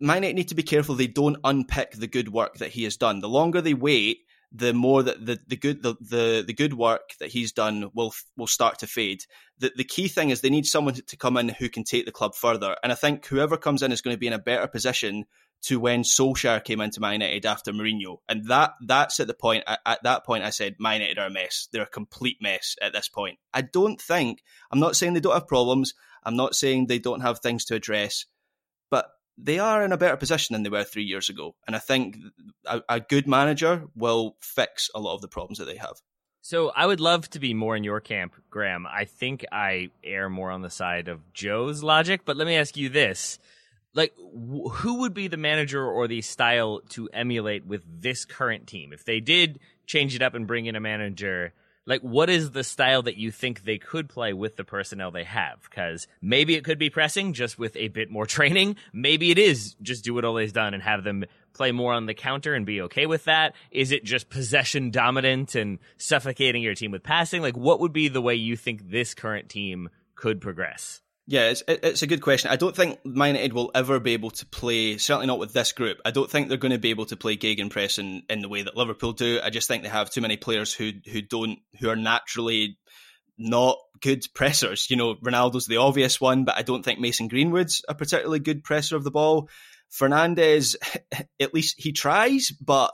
[0.00, 2.96] Man United need to be careful they don't unpick the good work that he has
[2.96, 3.20] done.
[3.20, 4.18] The longer they wait,
[4.52, 8.12] the more that the, the good the, the, the good work that he's done will
[8.36, 9.24] will start to fade.
[9.58, 12.12] The the key thing is they need someone to come in who can take the
[12.12, 12.76] club further.
[12.82, 15.24] And I think whoever comes in is going to be in a better position
[15.62, 18.18] to when Solskjaer came into Man United after Mourinho.
[18.28, 21.30] And that that's at the point, at that point, I said, Man United are a
[21.30, 21.68] mess.
[21.72, 23.38] They're a complete mess at this point.
[23.52, 25.94] I don't think, I'm not saying they don't have problems.
[26.24, 28.26] I'm not saying they don't have things to address,
[28.90, 31.54] but they are in a better position than they were three years ago.
[31.66, 32.16] And I think
[32.64, 36.00] a, a good manager will fix a lot of the problems that they have.
[36.42, 38.86] So I would love to be more in your camp, Graham.
[38.86, 42.76] I think I err more on the side of Joe's logic, but let me ask
[42.76, 43.40] you this
[43.96, 48.92] like who would be the manager or the style to emulate with this current team?
[48.92, 51.52] If they did change it up and bring in a manager
[51.86, 55.24] like what is the style that you think they could play with the personnel they
[55.24, 55.62] have?
[55.62, 58.76] Because maybe it could be pressing just with a bit more training.
[58.92, 59.76] Maybe it is.
[59.80, 62.82] Just do what Ole's done and have them play more on the counter and be
[62.82, 63.54] okay with that.
[63.70, 67.40] Is it just possession dominant and suffocating your team with passing?
[67.40, 71.62] Like what would be the way you think this current team could progress yeah, it's
[71.66, 72.50] it's a good question.
[72.52, 75.98] I don't think United will ever be able to play, certainly not with this group.
[76.04, 78.62] I don't think they're going to be able to play gegenpress in, in the way
[78.62, 79.40] that Liverpool do.
[79.42, 82.78] I just think they have too many players who who don't who are naturally
[83.36, 84.88] not good pressers.
[84.88, 88.62] You know, Ronaldo's the obvious one, but I don't think Mason Greenwood's a particularly good
[88.62, 89.48] presser of the ball.
[89.90, 90.76] Fernandes,
[91.40, 92.92] at least he tries, but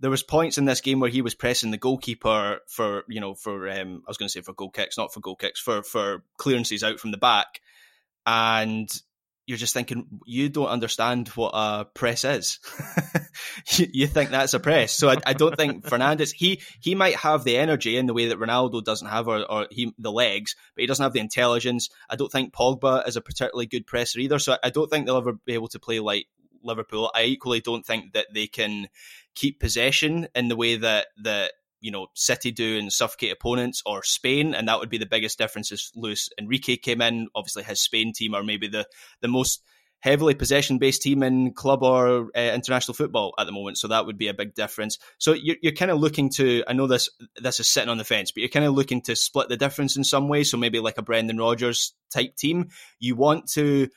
[0.00, 3.34] there was points in this game where he was pressing the goalkeeper for you know
[3.34, 5.82] for um, I was going to say for goal kicks, not for goal kicks, for
[5.82, 7.60] for clearances out from the back,
[8.26, 8.90] and
[9.46, 12.60] you're just thinking you don't understand what a press is.
[13.78, 17.44] you, think that's a press, so I, I, don't think Fernandes he he might have
[17.44, 20.82] the energy in the way that Ronaldo doesn't have, or, or he the legs, but
[20.82, 21.90] he doesn't have the intelligence.
[22.08, 25.16] I don't think Pogba is a particularly good presser either, so I don't think they'll
[25.16, 26.26] ever be able to play like
[26.62, 27.10] Liverpool.
[27.14, 28.88] I equally don't think that they can
[29.34, 34.02] keep possession in the way that that you know City do and suffocate opponents, or
[34.02, 35.72] Spain, and that would be the biggest difference.
[35.72, 38.86] If Luis Enrique came in, obviously his Spain team are maybe the
[39.20, 39.62] the most
[40.00, 43.78] heavily possession based team in club or uh, international football at the moment.
[43.78, 44.98] So that would be a big difference.
[45.18, 48.04] So you're, you're kind of looking to, I know this, this is sitting on the
[48.04, 50.42] fence, but you're kind of looking to split the difference in some way.
[50.42, 53.88] So maybe like a Brendan Rodgers type team, you want to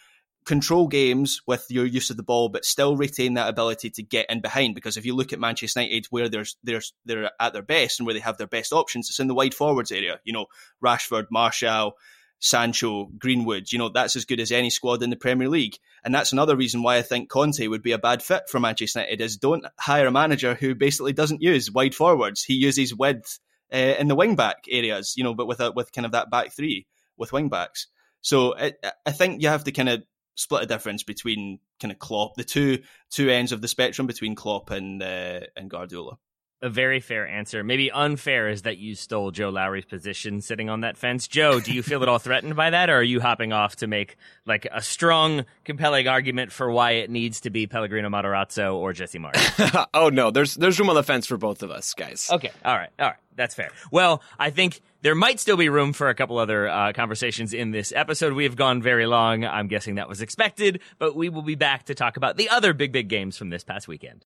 [0.45, 4.29] control games with your use of the ball, but still retain that ability to get
[4.29, 4.75] in behind.
[4.75, 8.13] Because if you look at Manchester United, where there's they're at their best and where
[8.13, 10.19] they have their best options, it's in the wide forwards area.
[10.23, 10.45] You know,
[10.83, 11.93] Rashford, Martial,
[12.39, 13.71] Sancho, Greenwood.
[13.71, 16.55] You know, that's as good as any squad in the Premier League, and that's another
[16.55, 19.21] reason why I think Conte would be a bad fit for Manchester United.
[19.21, 22.43] Is don't hire a manager who basically doesn't use wide forwards.
[22.43, 23.39] He uses width
[23.73, 25.13] uh, in the wing back areas.
[25.15, 26.85] You know, but with a, with kind of that back three
[27.17, 27.87] with wing backs.
[28.21, 30.03] So I think you have to kind of
[30.35, 34.35] split a difference between kind of Klopp, the two two ends of the spectrum between
[34.35, 36.17] Klopp and uh, and Guardiola.
[36.63, 37.61] A very fair answer.
[37.61, 41.27] Maybe unfair is that you stole Joe Lowery's position sitting on that fence.
[41.27, 43.87] Joe, do you feel at all threatened by that, or are you hopping off to
[43.87, 48.93] make like a strong, compelling argument for why it needs to be Pellegrino Matarazzo or
[48.93, 49.87] Jesse Marsch?
[49.93, 52.29] oh no, there's there's room on the fence for both of us, guys.
[52.31, 53.69] Okay, all right, all right, that's fair.
[53.91, 57.71] Well, I think there might still be room for a couple other uh, conversations in
[57.71, 58.31] this episode.
[58.31, 59.43] We have gone very long.
[59.43, 62.71] I'm guessing that was expected, but we will be back to talk about the other
[62.71, 64.25] big, big games from this past weekend.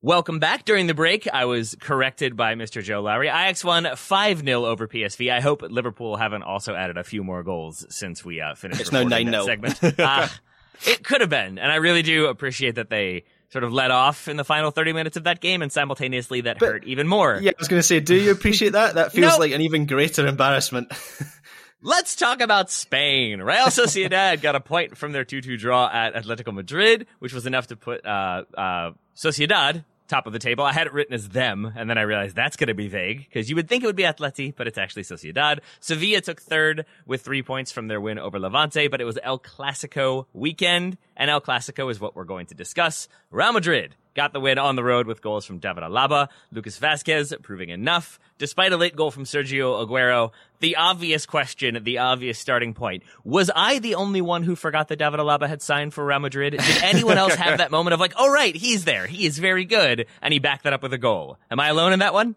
[0.00, 0.64] Welcome back.
[0.64, 2.84] During the break, I was corrected by Mr.
[2.84, 3.26] Joe Lowery.
[3.26, 5.32] Ajax won 5-0 over PSV.
[5.32, 8.92] I hope Liverpool haven't also added a few more goals since we uh, finished it's
[8.92, 9.44] no 9-0.
[9.44, 9.98] segment.
[9.98, 10.28] uh,
[10.86, 14.28] it could have been, and I really do appreciate that they sort of let off
[14.28, 17.36] in the final 30 minutes of that game, and simultaneously that but, hurt even more.
[17.42, 18.94] Yeah, I was going to say, do you appreciate that?
[18.94, 20.92] That feels like an even greater embarrassment.
[21.82, 23.40] Let's talk about Spain.
[23.40, 27.68] Real Sociedad got a point from their 2-2 draw at Atletico Madrid, which was enough
[27.68, 30.64] to put uh, uh, Sociedad top of the table.
[30.64, 33.18] I had it written as them, and then I realized that's going to be vague
[33.18, 35.60] because you would think it would be Atleti, but it's actually Sociedad.
[35.80, 39.38] Sevilla took third with three points from their win over Levante, but it was El
[39.38, 43.08] Clasico weekend, and El Clasico is what we're going to discuss.
[43.30, 47.40] Real Madrid got the win on the road with goals from David Alaba, Lucas Vázquez
[47.40, 48.18] proving enough.
[48.36, 53.48] Despite a late goal from Sergio Aguero, the obvious question, the obvious starting point, was
[53.54, 56.50] I the only one who forgot that David Alaba had signed for Real Madrid?
[56.50, 59.64] Did anyone else have that moment of like, oh right, he's there, he is very
[59.64, 61.38] good, and he backed that up with a goal?
[61.48, 62.34] Am I alone in that one?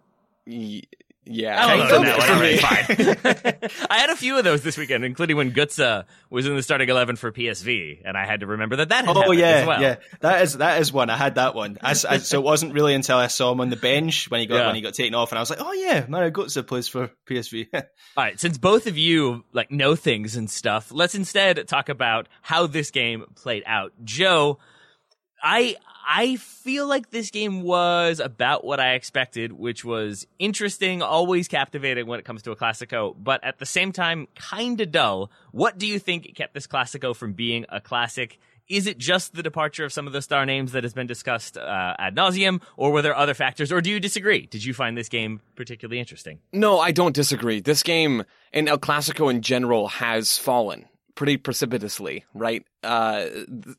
[1.24, 3.60] Yeah, I, don't know that one.
[3.60, 3.70] fine.
[3.92, 6.90] I had a few of those this weekend, including when Götze was in the starting
[6.90, 9.06] eleven for PSV, and I had to remember that that.
[9.08, 9.80] oh yeah, well.
[9.80, 11.12] yeah, that is that is one.
[11.12, 11.78] I had that one.
[11.80, 14.48] I, I, so it wasn't really until I saw him on the bench when he
[14.48, 14.66] got yeah.
[14.66, 17.12] when he got taken off, and I was like, oh yeah, Mario Götze plays for
[17.30, 17.68] PSV.
[17.74, 17.84] All
[18.18, 22.66] right, since both of you like know things and stuff, let's instead talk about how
[22.66, 23.94] this game played out.
[24.04, 24.58] Joe,
[25.44, 25.76] I
[26.08, 32.08] I feel like this game was about what I expected, which was interesting, always captivating
[32.08, 35.32] when it comes to a Classico, but at the same time, kinda dull.
[35.52, 38.40] What do you think kept this Classico from being a classic?
[38.68, 41.58] Is it just the departure of some of the star names that has been discussed
[41.58, 44.46] uh, ad nauseum, or were there other factors, or do you disagree?
[44.46, 46.40] Did you find this game particularly interesting?
[46.54, 47.60] No, I don't disagree.
[47.60, 48.24] This game
[48.54, 50.86] and El Clasico in general has fallen
[51.16, 52.66] pretty precipitously, right?
[52.84, 53.26] Uh,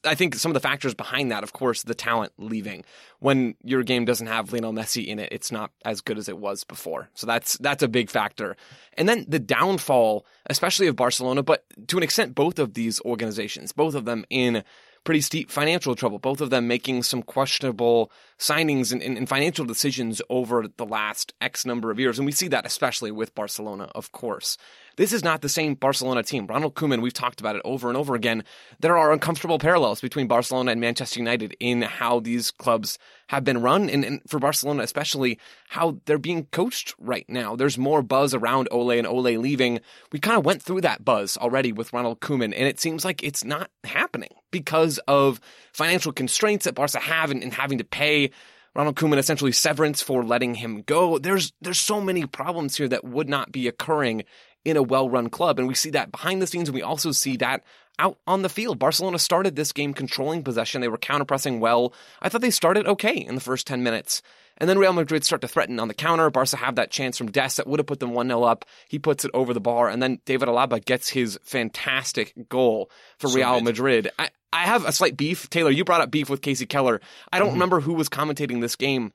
[0.04, 2.84] I think some of the factors behind that, of course, the talent leaving.
[3.18, 6.38] When your game doesn't have Lionel Messi in it, it's not as good as it
[6.38, 7.08] was before.
[7.14, 8.56] So that's that's a big factor.
[8.96, 13.72] And then the downfall, especially of Barcelona, but to an extent, both of these organizations,
[13.72, 14.64] both of them in
[15.04, 19.64] pretty steep financial trouble, both of them making some questionable signings and, and, and, financial
[19.64, 22.18] decisions over the last X number of years.
[22.18, 24.56] And we see that especially with Barcelona, of course.
[24.96, 26.46] This is not the same Barcelona team.
[26.46, 28.44] Ronald Koeman, we've talked about it over and over again.
[28.80, 32.98] There are uncomfortable parallels between Barcelona and Manchester United in how these clubs
[33.32, 35.38] have been run, and, and for Barcelona especially,
[35.70, 37.56] how they're being coached right now.
[37.56, 39.80] There's more buzz around Ole and Ole leaving.
[40.12, 43.24] We kind of went through that buzz already with Ronald Koeman, and it seems like
[43.24, 45.40] it's not happening because of
[45.72, 48.30] financial constraints that Barca have and, and having to pay
[48.74, 51.16] Ronald Koeman essentially severance for letting him go.
[51.18, 54.24] There's there's so many problems here that would not be occurring
[54.62, 57.38] in a well-run club, and we see that behind the scenes, and we also see
[57.38, 57.64] that
[57.98, 58.78] out on the field.
[58.78, 60.80] Barcelona started this game controlling possession.
[60.80, 61.92] They were counterpressing well.
[62.20, 64.22] I thought they started okay in the first 10 minutes.
[64.58, 66.30] And then Real Madrid start to threaten on the counter.
[66.30, 68.64] Barca have that chance from Dest that would have put them 1 0 up.
[68.88, 69.88] He puts it over the bar.
[69.88, 73.60] And then David Alaba gets his fantastic goal for so Real.
[73.60, 74.10] Madrid.
[74.18, 75.48] I, I have a slight beef.
[75.48, 77.00] Taylor, you brought up beef with Kasey Keller.
[77.32, 77.54] I don't mm-hmm.
[77.54, 79.12] remember who was commentating this game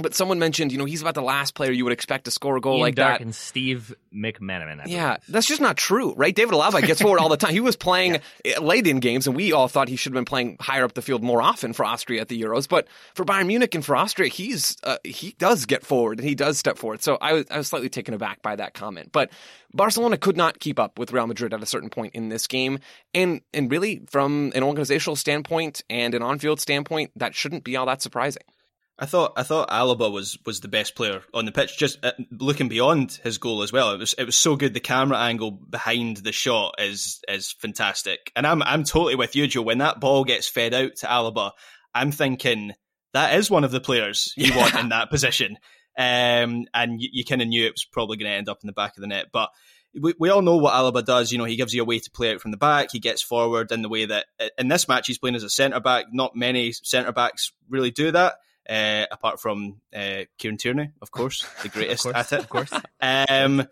[0.00, 2.56] but someone mentioned, you know, he's about the last player you would expect to score
[2.56, 3.24] a goal Ian like Darke that.
[3.24, 4.82] And Steve McManaman.
[4.86, 6.34] Yeah, that's just not true, right?
[6.34, 7.52] David Alaba gets forward all the time.
[7.52, 8.58] He was playing yeah.
[8.60, 11.02] late in games, and we all thought he should have been playing higher up the
[11.02, 12.68] field more often for Austria at the Euros.
[12.68, 16.34] But for Bayern Munich and for Austria, he's uh, he does get forward and he
[16.34, 17.02] does step forward.
[17.02, 19.10] So I was I was slightly taken aback by that comment.
[19.12, 19.30] But
[19.72, 22.80] Barcelona could not keep up with Real Madrid at a certain point in this game,
[23.14, 27.86] and and really from an organizational standpoint and an on-field standpoint, that shouldn't be all
[27.86, 28.42] that surprising.
[29.00, 31.78] I thought I thought Alaba was was the best player on the pitch.
[31.78, 34.74] Just uh, looking beyond his goal as well, it was it was so good.
[34.74, 39.46] The camera angle behind the shot is is fantastic, and I'm I'm totally with you,
[39.46, 39.62] Joe.
[39.62, 41.52] When that ball gets fed out to Alaba,
[41.94, 42.74] I'm thinking
[43.14, 45.56] that is one of the players you want in that position.
[45.98, 48.66] Um, and you, you kind of knew it was probably going to end up in
[48.66, 49.50] the back of the net, but.
[49.92, 51.32] We, we all know what Alaba does.
[51.32, 52.92] You know, he gives you a way to play out from the back.
[52.92, 54.26] He gets forward in the way that
[54.56, 56.04] in this match he's playing as a centre back.
[56.12, 58.34] Not many centre backs really do that
[58.70, 62.40] uh, apart from uh, Kieran Tierney, of course, the greatest course, at it.
[62.40, 62.72] Of course.
[63.00, 63.66] Um,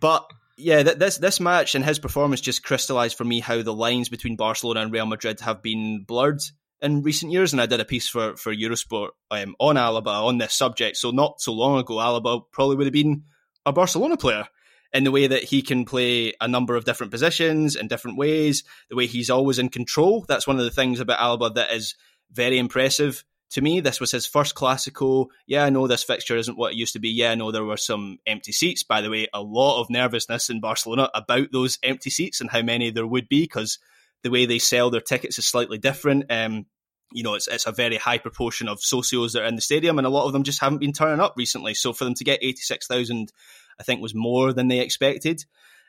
[0.00, 3.74] but yeah, th- this this match and his performance just crystallised for me how the
[3.74, 6.40] lines between Barcelona and Real Madrid have been blurred
[6.80, 7.52] in recent years.
[7.52, 10.96] And I did a piece for for Eurosport um, on Alaba on this subject.
[10.96, 13.24] So not so long ago, Alaba probably would have been
[13.66, 14.46] a Barcelona player
[14.92, 18.62] in the way that he can play a number of different positions in different ways.
[18.90, 20.24] The way he's always in control.
[20.28, 21.96] That's one of the things about Alaba that is
[22.30, 25.26] very impressive to me, this was his first Classico.
[25.46, 27.10] Yeah, I know this fixture isn't what it used to be.
[27.10, 28.82] Yeah, I know there were some empty seats.
[28.82, 32.62] By the way, a lot of nervousness in Barcelona about those empty seats and how
[32.62, 33.78] many there would be because
[34.22, 36.30] the way they sell their tickets is slightly different.
[36.30, 36.66] Um,
[37.12, 39.98] you know, it's it's a very high proportion of socios that are in the stadium,
[39.98, 41.74] and a lot of them just haven't been turning up recently.
[41.74, 43.32] So for them to get eighty six thousand,
[43.78, 45.44] I think was more than they expected.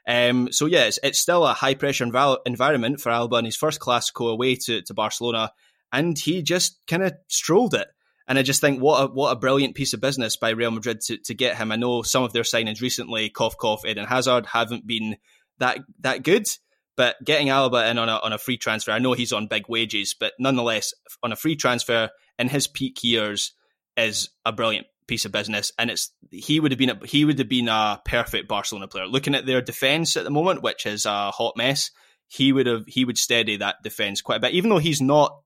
[0.08, 3.58] Um, so yeah, it's, it's still a high pressure env- environment for Alba in his
[3.58, 5.52] first Classico away to, to Barcelona
[5.92, 7.88] and he just kind of strolled it.
[8.28, 11.00] And I just think what a, what a brilliant piece of business by Real Madrid
[11.08, 11.72] to, to get him.
[11.72, 15.16] I know some of their signings recently, cough cough, Eden Hazard, haven't been
[15.60, 16.44] that that good.
[16.98, 19.70] But getting Alaba in on a on a free transfer, I know he's on big
[19.70, 23.54] wages, but nonetheless, on a free transfer in his peak years
[23.96, 25.72] is a brilliant piece of business.
[25.80, 29.08] And it's he would have been a, he would have been a perfect Barcelona player.
[29.08, 31.92] Looking at their defense at the moment, which is a hot mess,
[32.28, 34.54] he would have he would steady that defense quite a bit.
[34.54, 35.40] Even though he's not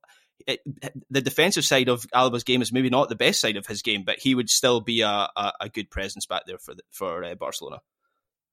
[0.47, 0.59] it,
[1.09, 4.03] the defensive side of Alaba's game is maybe not the best side of his game,
[4.03, 7.23] but he would still be a, a, a good presence back there for the, for
[7.23, 7.81] uh, Barcelona.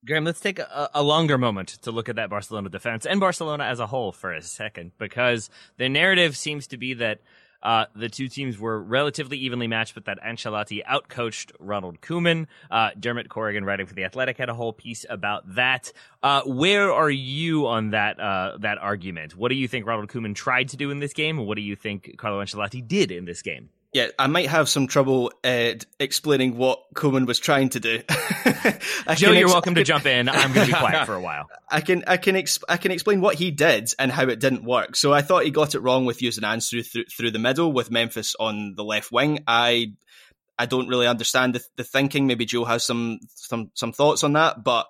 [0.06, 3.64] Graham, let's take a, a, longer moment to look at that Barcelona defense and Barcelona
[3.64, 7.20] as a whole for a second, because the narrative seems to be that
[7.62, 12.46] uh, the two teams were relatively evenly matched, but that Ancelotti outcoached Ronald Koeman.
[12.70, 15.92] Uh, Dermot Corrigan, writing for the Athletic, had a whole piece about that.
[16.22, 19.36] Uh, where are you on that uh, that argument?
[19.36, 21.38] What do you think Ronald Koeman tried to do in this game?
[21.38, 23.70] What do you think Carlo Ancelotti did in this game?
[23.94, 28.02] Yeah, I might have some trouble uh, explaining what Koeman was trying to do.
[29.16, 30.28] Joe, you're welcome to jump in.
[30.28, 31.48] I'm going to be quiet for a while.
[31.70, 34.64] I can, I can, exp- I can explain what he did and how it didn't
[34.64, 34.94] work.
[34.94, 37.90] So I thought he got it wrong with using Ansu through, through the middle with
[37.90, 39.42] Memphis on the left wing.
[39.46, 39.94] I,
[40.58, 42.26] I don't really understand the, the thinking.
[42.26, 44.86] Maybe Joe has some, some, some thoughts on that, but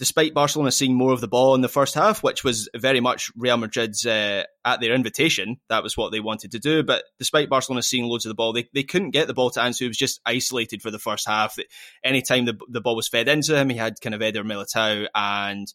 [0.00, 3.30] despite Barcelona seeing more of the ball in the first half, which was very much
[3.36, 5.58] Real Madrid's uh, at their invitation.
[5.68, 6.82] That was what they wanted to do.
[6.82, 9.60] But despite Barcelona seeing loads of the ball, they, they couldn't get the ball to
[9.60, 9.80] Ansu.
[9.80, 11.58] He was just isolated for the first half.
[12.02, 15.70] Anytime the, the ball was fed into him, he had kind of Eder Militao and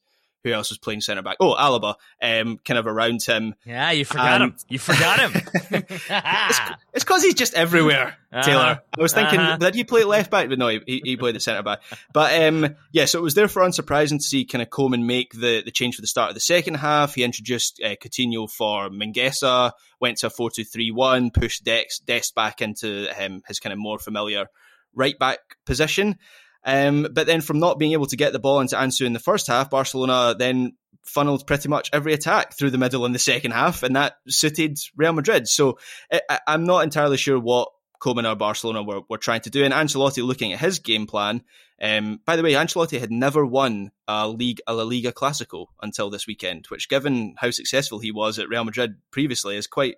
[0.46, 1.38] who else was playing centre back?
[1.42, 3.56] Oh, Alaba, um, kind of around him.
[3.66, 4.58] Yeah, you forgot And- him.
[4.70, 5.34] You forgot him.
[6.94, 8.62] It's because he's just everywhere, Taylor.
[8.62, 8.80] Uh-huh.
[8.98, 9.58] I was thinking, Uh-huh.
[9.58, 10.48] did he play left back?
[10.48, 11.82] But no, he, he played the centre back.
[12.14, 15.62] But um, yeah, so it was therefore unsurprising to see kind of Koeman make the,
[15.64, 17.16] the change for the start of the second half.
[17.16, 22.00] He introduced uh, Coutinho for Mingueza, went to a 4 2 3 1, pushed Dex,
[22.00, 24.46] Dest back into um, his kind of more familiar
[24.94, 26.18] right back position.
[26.66, 29.20] Um, but then from not being able to get the ball into Ansu in the
[29.20, 33.52] first half, Barcelona then funneled pretty much every attack through the middle in the second
[33.52, 35.48] half, and that suited Real Madrid.
[35.48, 35.78] So
[36.12, 37.70] I, I'm not entirely sure what
[38.02, 39.64] Koeman or Barcelona were, were trying to do.
[39.64, 41.44] And Ancelotti, looking at his game plan,
[41.82, 46.10] um, by the way, Ancelotti had never won a league a La Liga Clasico until
[46.10, 49.96] this weekend, which, given how successful he was at Real Madrid previously, is quite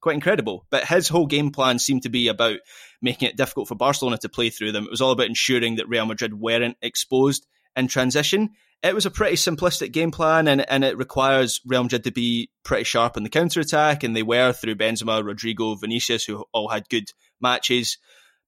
[0.00, 0.66] quite incredible.
[0.70, 2.58] But his whole game plan seemed to be about
[3.02, 4.84] making it difficult for Barcelona to play through them.
[4.84, 7.46] It was all about ensuring that Real Madrid weren't exposed
[7.76, 8.50] in transition.
[8.82, 12.48] It was a pretty simplistic game plan, and, and it requires Real Madrid to be
[12.64, 16.68] pretty sharp in the counter attack, and they were through Benzema, Rodrygo, Vinicius, who all
[16.68, 17.98] had good matches.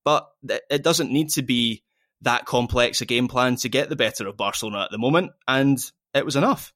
[0.05, 0.29] But
[0.71, 1.83] it doesn't need to be
[2.23, 5.79] that complex a game plan to get the better of Barcelona at the moment, and
[6.15, 6.73] it was enough.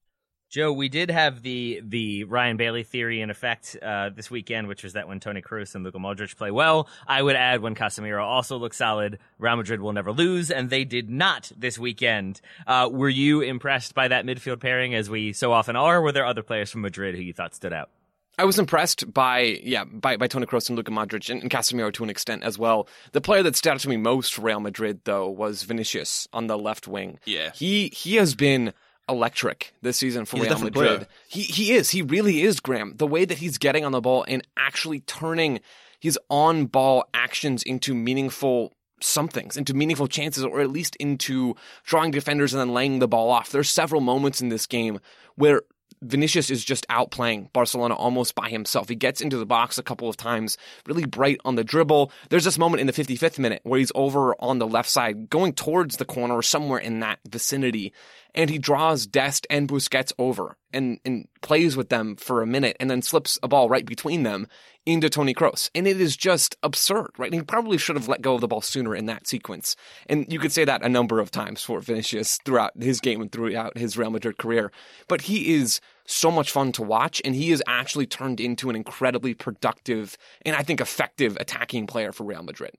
[0.55, 4.85] Joe, we did have the the Ryan Bailey theory in effect uh, this weekend, which
[4.85, 8.23] was that when Toni Kroos and Luka Modric play well, I would add when Casemiro
[8.23, 12.41] also looks solid, Real Madrid will never lose, and they did not this weekend.
[12.69, 16.01] Uh, were you impressed by that midfield pairing, as we so often are?
[16.01, 17.91] Were there other players from Madrid who you thought stood out?
[18.39, 21.93] I was impressed by yeah by, by Toni Kroos and Luka Modric and, and Casemiro
[21.95, 22.87] to an extent as well.
[23.11, 26.47] The player that stood out to me most for Real Madrid though was Vinicius on
[26.47, 27.19] the left wing.
[27.25, 27.51] Yeah.
[27.55, 28.73] he he has been
[29.09, 30.73] electric this season for He's Real Madrid.
[30.73, 31.07] player.
[31.29, 32.95] He he is he really is Graham.
[32.97, 35.61] The way that he's getting on the ball and actually turning
[36.01, 42.11] his on ball actions into meaningful somethings into meaningful chances or at least into drawing
[42.11, 43.51] defenders and then laying the ball off.
[43.51, 44.99] There's several moments in this game
[45.37, 45.63] where
[46.01, 48.89] Vinicius is just outplaying Barcelona almost by himself.
[48.89, 52.13] He gets into the box a couple of times, really bright on the dribble.
[52.29, 55.55] There's this moment in the 55th minute where he's over on the left side, going
[55.55, 57.93] towards the corner or somewhere in that vicinity,
[58.35, 62.77] and he draws Dest and Busquets over and, and plays with them for a minute
[62.81, 64.49] and then slips a ball right between them
[64.85, 65.71] into Toni Kroos.
[65.75, 67.31] And it is just absurd, right?
[67.31, 69.77] And he probably should have let go of the ball sooner in that sequence.
[70.09, 73.31] And you could say that a number of times for Vinicius throughout his game and
[73.31, 74.73] throughout his Real Madrid career.
[75.09, 78.77] But he is so much fun to watch, and he has actually turned into an
[78.77, 82.73] incredibly productive and I think effective attacking player for Real Madrid.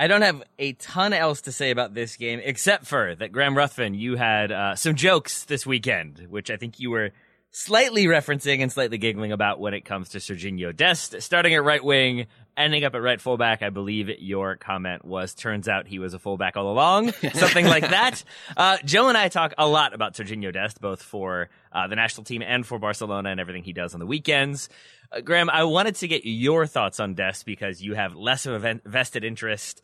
[0.00, 3.54] I don't have a ton else to say about this game, except for that Graham
[3.54, 7.10] Ruthven, you had uh, some jokes this weekend, which I think you were
[7.50, 11.84] slightly referencing and slightly giggling about when it comes to Serginho Dest, starting at right
[11.84, 13.60] wing, ending up at right fullback.
[13.60, 17.90] I believe your comment was, turns out he was a fullback all along, something like
[17.90, 18.24] that.
[18.56, 22.24] Uh, Joe and I talk a lot about Serginho Dest, both for uh, the national
[22.24, 24.70] team and for Barcelona and everything he does on the weekends.
[25.12, 28.64] Uh, Graham, I wanted to get your thoughts on Dest because you have less of
[28.64, 29.82] a vested interest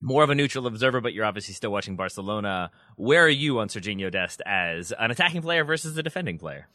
[0.00, 2.70] more of a neutral observer, but you're obviously still watching Barcelona.
[2.96, 6.68] Where are you on Serginho Dest as an attacking player versus a defending player?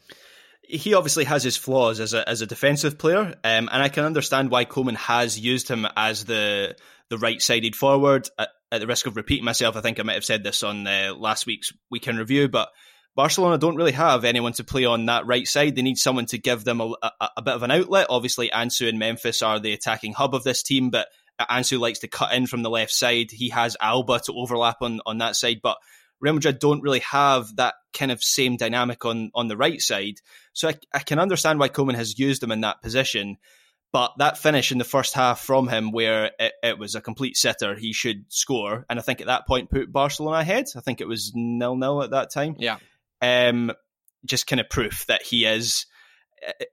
[0.62, 4.04] he obviously has his flaws as a as a defensive player, um, and I can
[4.04, 6.76] understand why Koeman has used him as the
[7.08, 8.28] the right sided forward.
[8.38, 10.86] At, at the risk of repeating myself, I think I might have said this on
[10.86, 12.70] uh, last week's weekend review, but
[13.14, 15.76] Barcelona don't really have anyone to play on that right side.
[15.76, 18.06] They need someone to give them a, a, a bit of an outlet.
[18.08, 21.08] Obviously, Ansu and Memphis are the attacking hub of this team, but
[21.40, 23.30] Ansu likes to cut in from the left side.
[23.30, 25.78] He has Alba to overlap on, on that side, but
[26.20, 30.20] Real Madrid don't really have that kind of same dynamic on, on the right side.
[30.52, 33.38] So I, I can understand why Koeman has used him in that position.
[33.92, 37.36] But that finish in the first half from him, where it, it was a complete
[37.36, 38.86] sitter, he should score.
[38.88, 40.66] And I think at that point put Barcelona ahead.
[40.74, 42.56] I think it was nil nil at that time.
[42.58, 42.78] Yeah.
[43.20, 43.72] Um,
[44.24, 45.84] just kind of proof that he is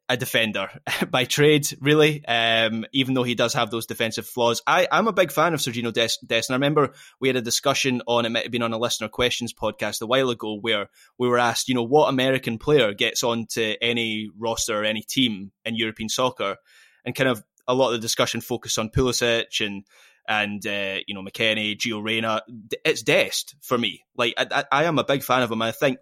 [0.08, 0.70] a defender
[1.10, 2.26] by trade, really.
[2.26, 5.60] Um, even though he does have those defensive flaws, I, I'm a big fan of
[5.60, 6.26] Serginho Dest.
[6.28, 6.50] Dest.
[6.50, 9.08] And I remember we had a discussion on it might have been on a listener
[9.08, 13.24] questions podcast a while ago where we were asked, you know, what American player gets
[13.24, 16.58] onto any roster or any team in European soccer,
[17.06, 19.84] and kind of a lot of the discussion focused on Pulisic and
[20.28, 22.42] and uh, you know McKennie, Gio Reyna.
[22.86, 24.04] It's Dest for me.
[24.16, 25.62] Like I, I am a big fan of him.
[25.62, 26.00] I think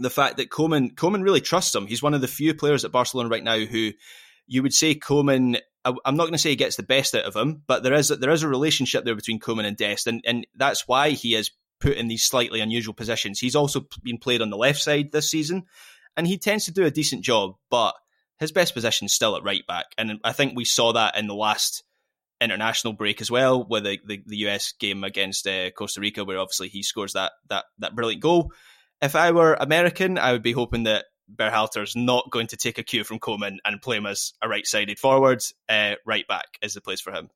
[0.00, 1.86] the fact that Koeman Koeman really trusts him.
[1.86, 3.92] He's one of the few players at Barcelona right now who
[4.46, 5.60] you would say Koeman.
[5.84, 8.08] I'm not going to say he gets the best out of him, but there is
[8.08, 11.50] there is a relationship there between Koeman and Dest, and and that's why he is
[11.80, 13.40] put in these slightly unusual positions.
[13.40, 15.64] He's also been played on the left side this season,
[16.16, 17.94] and he tends to do a decent job, but
[18.38, 21.26] his best position is still at right back, and I think we saw that in
[21.26, 21.82] the last
[22.40, 26.38] international break as well, with the, the, the US game against uh, Costa Rica, where
[26.38, 28.52] obviously he scores that that that brilliant goal.
[29.02, 32.82] If I were American, I would be hoping that Berhalter's not going to take a
[32.82, 35.42] cue from Koeman and play him as a right-sided forward.
[35.68, 37.30] Uh, right back is the place for him.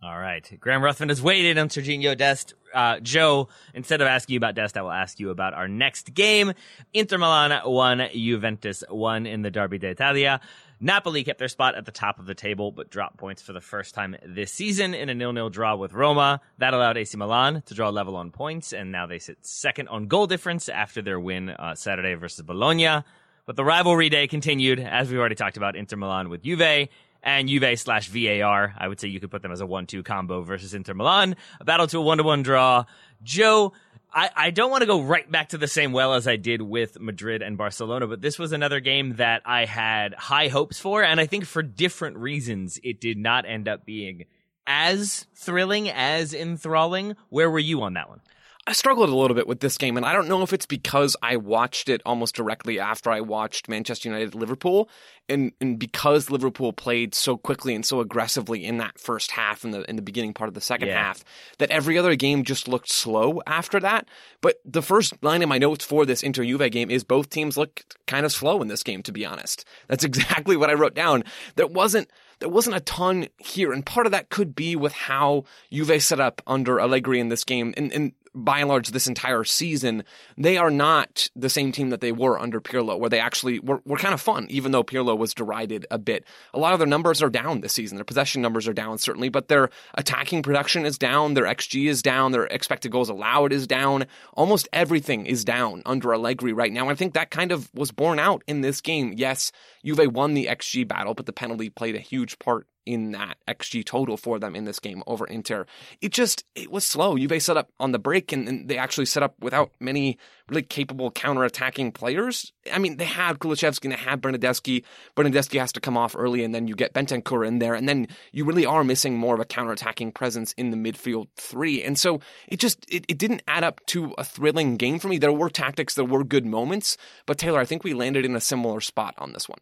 [0.00, 0.48] All right.
[0.60, 2.54] Graham Ruthven has waited on Serginho Dest.
[2.72, 6.14] Uh, Joe, instead of asking you about Dest, I will ask you about our next
[6.14, 6.52] game.
[6.94, 10.40] Inter Milan won, Juventus won in the Derby d'Italia.
[10.80, 13.60] Napoli kept their spot at the top of the table, but dropped points for the
[13.60, 16.40] first time this season in a nil-nil draw with Roma.
[16.58, 20.06] That allowed AC Milan to draw level on points, and now they sit second on
[20.06, 23.02] goal difference after their win uh, Saturday versus Bologna.
[23.44, 26.88] But the rivalry day continued, as we've already talked about, Inter Milan with Juve
[27.22, 28.74] and Juve slash VAR.
[28.78, 31.34] I would say you could put them as a one-two combo versus Inter Milan.
[31.60, 32.84] A battle to a one-to-one draw.
[33.22, 33.72] Joe,
[34.12, 36.62] I, I don't want to go right back to the same well as I did
[36.62, 41.02] with Madrid and Barcelona, but this was another game that I had high hopes for,
[41.02, 44.24] and I think for different reasons it did not end up being
[44.66, 47.16] as thrilling, as enthralling.
[47.28, 48.20] Where were you on that one?
[48.68, 51.16] I struggled a little bit with this game, and I don't know if it's because
[51.22, 54.90] I watched it almost directly after I watched Manchester United Liverpool,
[55.26, 59.72] and, and because Liverpool played so quickly and so aggressively in that first half and
[59.72, 61.02] the in the beginning part of the second Yeah.
[61.02, 61.24] half,
[61.58, 64.06] that every other game just looked slow after that.
[64.42, 67.56] But the first line in my notes for this Inter Juve game is both teams
[67.56, 69.64] looked kind of slow in this game, to be honest.
[69.86, 71.24] That's exactly what I wrote down.
[71.56, 72.10] There wasn't
[72.40, 75.42] there wasn't a ton here, and part of that could be with how
[75.72, 78.12] Juve set up under Allegri in this game, and, and
[78.44, 80.04] by and large this entire season,
[80.36, 83.80] they are not the same team that they were under Pirlo, where they actually were,
[83.84, 86.24] were kind of fun, even though Pirlo was derided a bit.
[86.54, 87.96] A lot of their numbers are down this season.
[87.96, 92.02] Their possession numbers are down, certainly, but their attacking production is down, their XG is
[92.02, 94.06] down, their expected goals allowed is down.
[94.34, 96.88] Almost everything is down under Allegri right now.
[96.88, 99.14] I think that kind of was borne out in this game.
[99.16, 99.52] Yes,
[99.84, 103.84] Juve won the XG battle, but the penalty played a huge part in that XG
[103.84, 105.66] total for them in this game over Inter.
[106.00, 107.18] It just, it was slow.
[107.18, 110.16] Juve set up on the break and, and they actually set up without many
[110.48, 112.50] really capable counter-attacking players.
[112.72, 114.84] I mean, they had Kulusevski and they had Bernardeschi.
[115.14, 118.08] Bernardeschi has to come off early and then you get Bentancur in there and then
[118.32, 121.82] you really are missing more of a counter-attacking presence in the midfield three.
[121.82, 125.18] And so it just, it, it didn't add up to a thrilling game for me.
[125.18, 128.40] There were tactics, there were good moments, but Taylor, I think we landed in a
[128.40, 129.58] similar spot on this one.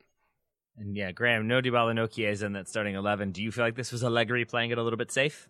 [0.78, 3.32] And yeah, Graham, no Dybala, no Chiesa in that starting 11.
[3.32, 5.48] Do you feel like this was Allegri playing it a little bit safe?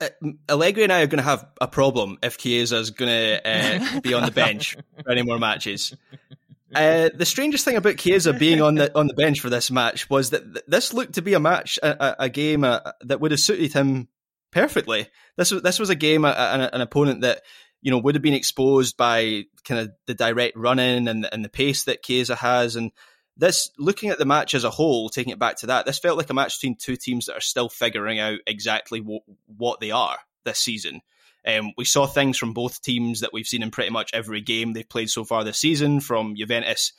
[0.00, 0.08] Uh,
[0.48, 4.00] Allegri and I are going to have a problem if Chiesa is going to uh,
[4.02, 5.94] be on the bench for any more matches.
[6.72, 10.08] Uh, the strangest thing about Chiesa being on the on the bench for this match
[10.08, 13.20] was that th- this looked to be a match, a, a, a game uh, that
[13.20, 14.06] would have suited him
[14.52, 15.08] perfectly.
[15.36, 17.42] This was this was a game, a, an, an opponent that
[17.82, 21.48] you know would have been exposed by kind of the direct running and and the
[21.48, 22.92] pace that Chiesa has, and
[23.40, 26.18] this looking at the match as a whole, taking it back to that, this felt
[26.18, 29.22] like a match between two teams that are still figuring out exactly what
[29.56, 31.00] what they are this season.
[31.46, 34.72] Um, we saw things from both teams that we've seen in pretty much every game
[34.72, 36.92] they've played so far this season, from Juventus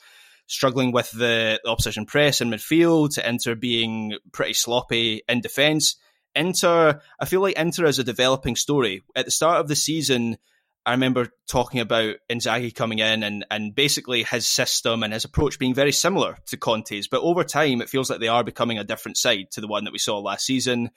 [0.48, 5.96] struggling with the, the opposition press in midfield to Inter being pretty sloppy in defence.
[6.34, 9.02] Inter, I feel like Inter is a developing story.
[9.14, 10.38] At the start of the season,
[10.84, 15.58] I remember talking about Inzaghi coming in and, and basically his system and his approach
[15.58, 17.06] being very similar to Conte's.
[17.06, 19.84] But over time, it feels like they are becoming a different side to the one
[19.84, 20.90] that we saw last season.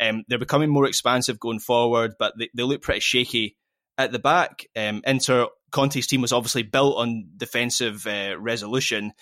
[0.00, 3.56] Um, they're becoming more expansive going forward, but they, they look pretty shaky
[3.98, 4.66] at the back.
[4.76, 9.12] Um, Inter Conte's team was obviously built on defensive uh, resolution,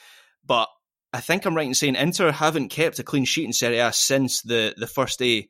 [0.44, 0.68] but
[1.12, 3.92] I think I'm right in saying Inter haven't kept a clean sheet in Serie A
[3.92, 5.48] since the, the first day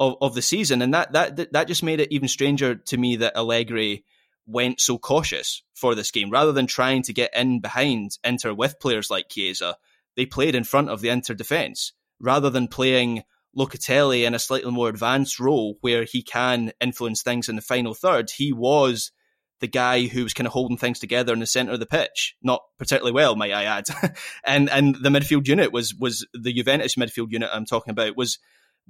[0.00, 3.16] of, of the season, and that that that just made it even stranger to me
[3.16, 4.04] that Allegri
[4.46, 8.80] went so cautious for this game rather than trying to get in behind Inter with
[8.80, 9.76] players like Chiesa.
[10.16, 13.22] They played in front of the Inter defense rather than playing
[13.56, 17.94] Locatelli in a slightly more advanced role where he can influence things in the final
[17.94, 18.30] third.
[18.30, 19.12] He was
[19.60, 22.34] the guy who was kind of holding things together in the center of the pitch,
[22.42, 23.84] not particularly well, might I add.
[24.44, 28.38] and and the midfield unit was was the Juventus midfield unit I'm talking about was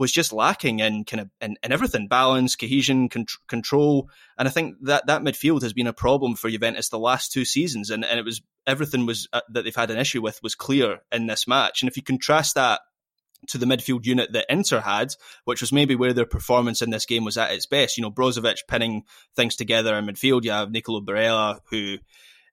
[0.00, 4.50] was just lacking in kind of in, in everything balance cohesion con- control and i
[4.50, 8.04] think that that midfield has been a problem for juventus the last two seasons and,
[8.04, 11.26] and it was everything was uh, that they've had an issue with was clear in
[11.26, 12.80] this match and if you contrast that
[13.48, 15.14] to the midfield unit that Inter had,
[15.46, 17.96] which was maybe where their performance in this game was at its best.
[17.96, 20.44] You know, Brozovic pinning things together in midfield.
[20.44, 21.96] You have Nicolo Barella, who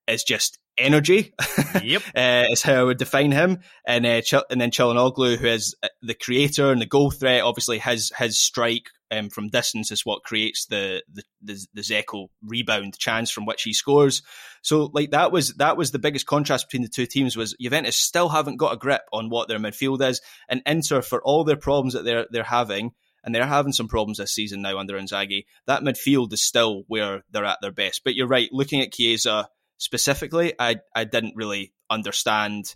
[0.07, 1.33] is just energy.
[1.81, 2.03] Yep.
[2.15, 3.59] uh, is how I would define him.
[3.85, 7.43] And uh, Ch- and then Calhanoglu, who is uh, the creator and the goal threat.
[7.43, 12.27] Obviously, his his strike um, from distance is what creates the the the, the Dzeko
[12.43, 14.21] rebound chance from which he scores.
[14.61, 17.37] So, like that was that was the biggest contrast between the two teams.
[17.37, 21.21] Was Juventus still haven't got a grip on what their midfield is, and Inter for
[21.21, 22.91] all their problems that they're they're having.
[23.23, 25.47] And they're having some problems this season now under Inzaghi.
[25.65, 28.05] That midfield is still where they're at their best.
[28.05, 28.47] But you're right.
[28.53, 32.75] Looking at Chiesa, specifically, I I didn't really understand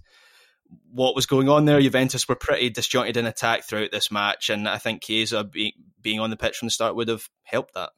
[0.91, 1.81] what was going on there.
[1.81, 6.19] Juventus were pretty disjointed in attack throughout this match, and I think Chiesa be, being
[6.19, 7.91] on the pitch from the start would have helped that.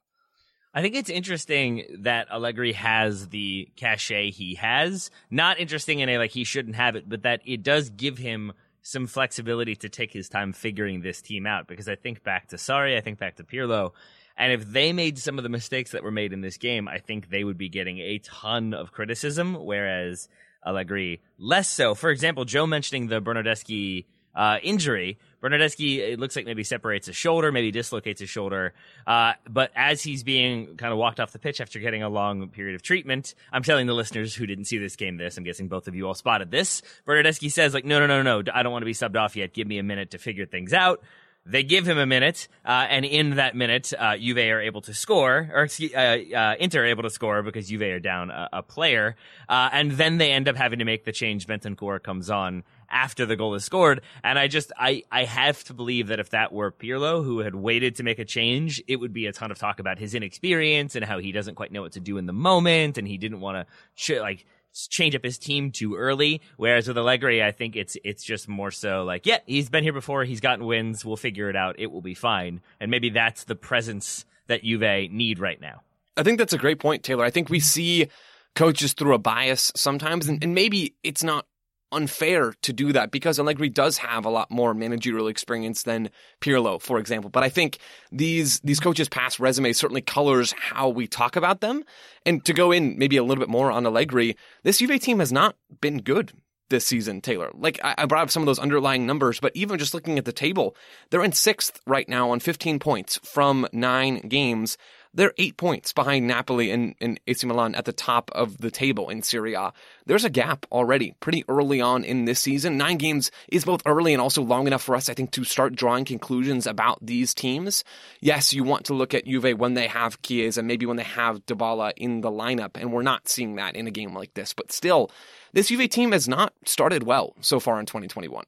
[0.74, 5.12] I think it's interesting that Allegri has the cachet he has.
[5.30, 8.54] Not interesting in a like he shouldn't have it, but that it does give him
[8.82, 11.68] some flexibility to take his time figuring this team out.
[11.68, 13.92] Because I think back to Sarri, I think back to Pirlo,
[14.38, 17.00] and if they made some of the mistakes that were made in this game, I
[17.00, 19.56] think they would be getting a ton of criticism.
[19.56, 20.28] Whereas
[20.66, 21.96] Allegri less so.
[21.96, 24.06] For example, Joe mentioning the Bernardeschi
[24.36, 25.20] uh, injury.
[25.42, 28.74] Bernardeschi, it looks like maybe separates his shoulder, maybe dislocates his shoulder.
[29.06, 32.48] Uh, but as he's being kind of walked off the pitch after getting a long
[32.50, 35.68] period of treatment, I'm telling the listeners who didn't see this game this, I'm guessing
[35.68, 36.82] both of you all spotted this.
[37.06, 39.54] Bernardeschi says like, no, no, no, no, I don't want to be subbed off yet.
[39.54, 41.04] Give me a minute to figure things out.
[41.46, 44.94] They give him a minute, uh, and in that minute, uh, Juve are able to
[44.94, 48.64] score, or uh, uh, Inter are able to score because Juve are down a, a
[48.64, 49.18] player,
[49.50, 51.46] uh, and then they end up having to make the change.
[51.46, 55.74] Bentancur comes on after the goal is scored, and I just I I have to
[55.74, 59.12] believe that if that were Pirlo who had waited to make a change, it would
[59.12, 61.92] be a ton of talk about his inexperience and how he doesn't quite know what
[61.92, 65.38] to do in the moment, and he didn't want to sh- like change up his
[65.38, 66.42] team too early.
[66.58, 69.94] Whereas with Allegri, I think it's it's just more so like, yeah, he's been here
[69.94, 72.62] before, he's gotten wins, we'll figure it out, it will be fine.
[72.80, 75.82] And maybe that's the presence that Juve need right now.
[76.18, 77.26] I think that's a great point, Taylor.
[77.26, 78.08] I think we see
[78.56, 81.46] coaches through a bias sometimes, and, and maybe it's not
[81.94, 86.10] unfair to do that because Allegri does have a lot more managerial experience than
[86.42, 87.30] Pirlo, for example.
[87.30, 87.78] But I think
[88.12, 91.84] these these coaches' past resumes certainly colors how we talk about them.
[92.26, 95.32] And to go in maybe a little bit more on Allegri, this Juve team has
[95.32, 96.32] not been good
[96.70, 97.52] this season, Taylor.
[97.54, 100.34] Like I, brought up some of those underlying numbers, but even just looking at the
[100.34, 100.76] table,
[101.10, 104.78] they're in sixth right now on 15 points from nine games.
[105.14, 109.10] They're eight points behind Napoli and, and AC Milan at the top of the table
[109.10, 109.72] in Serie A.
[110.06, 112.78] There's a gap already pretty early on in this season.
[112.78, 115.76] Nine games is both early and also long enough for us, I think, to start
[115.76, 117.84] drawing conclusions about these teams.
[118.22, 121.46] Yes, you want to look at Juve when they have Chiesa, maybe when they have
[121.46, 124.54] Dybala in the lineup, and we're not seeing that in a game like this.
[124.54, 125.12] But still,
[125.54, 128.46] this Juve team has not started well so far in 2021.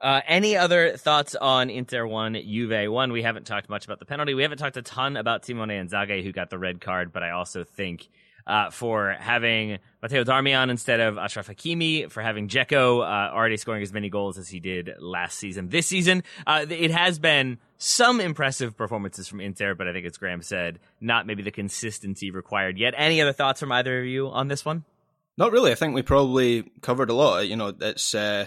[0.00, 3.12] Uh, any other thoughts on Inter 1, Juve 1?
[3.12, 4.34] We haven't talked much about the penalty.
[4.34, 7.30] We haven't talked a ton about Simone Inzaghi, who got the red card, but I
[7.30, 8.08] also think
[8.46, 13.82] uh, for having Matteo Darmian instead of Achraf Hakimi, for having Dzeko uh, already scoring
[13.82, 15.68] as many goals as he did last season.
[15.68, 20.16] This season, uh, it has been some impressive performances from Inter, but I think, as
[20.16, 22.94] Graham said, not maybe the consistency required yet.
[22.96, 24.84] Any other thoughts from either of you on this one?
[25.36, 25.70] Not really.
[25.70, 27.46] I think we probably covered a lot.
[27.48, 28.46] You know, it's uh,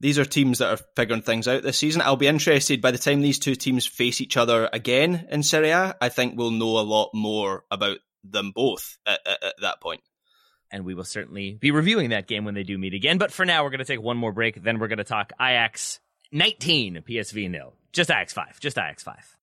[0.00, 2.02] these are teams that are figuring things out this season.
[2.02, 5.70] I'll be interested by the time these two teams face each other again in Serie
[5.70, 5.96] A.
[6.00, 10.02] I think we'll know a lot more about them both at, at, at that point.
[10.70, 13.18] And we will certainly be reviewing that game when they do meet again.
[13.18, 14.62] But for now, we're going to take one more break.
[14.62, 16.00] Then we're going to talk Ajax
[16.32, 17.74] 19, PSV nil.
[17.92, 18.60] Just Ajax 5.
[18.60, 19.36] Just Ajax 5.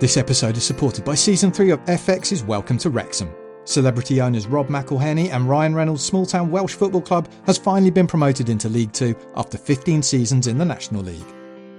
[0.00, 3.34] This episode is supported by Season 3 of FX's Welcome to Wrexham.
[3.66, 8.06] Celebrity owners Rob McElhenney and Ryan Reynolds' small town Welsh football club has finally been
[8.06, 11.34] promoted into League Two after 15 seasons in the National League.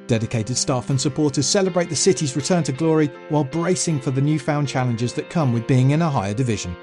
[0.05, 4.67] Dedicated staff and supporters celebrate the city's return to glory while bracing for the newfound
[4.67, 6.75] challenges that come with being in a higher division.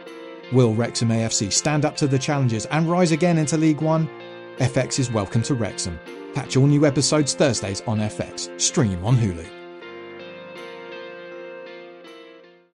[0.53, 4.09] Will Wrexham AFC stand up to the challenges and rise again into League One?
[4.57, 6.01] FX is welcome to Wrexham.
[6.35, 8.59] Catch all new episodes Thursdays on FX.
[8.59, 9.64] Stream on Hulu.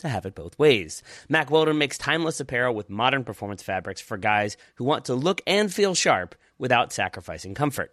[0.00, 1.02] to have it both ways.
[1.28, 5.40] Mack Weldon makes timeless apparel with modern performance fabrics for guys who want to look
[5.46, 7.92] and feel sharp without sacrificing comfort.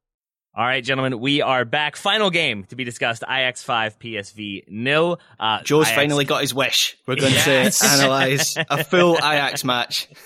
[0.53, 1.95] All right, gentlemen, we are back.
[1.95, 5.17] Final game to be discussed: Ajax five PSV nil.
[5.39, 6.97] Uh, Joe's Ajax- finally got his wish.
[7.07, 7.79] We're going Yes.
[7.79, 10.07] to analyse a full Ajax match.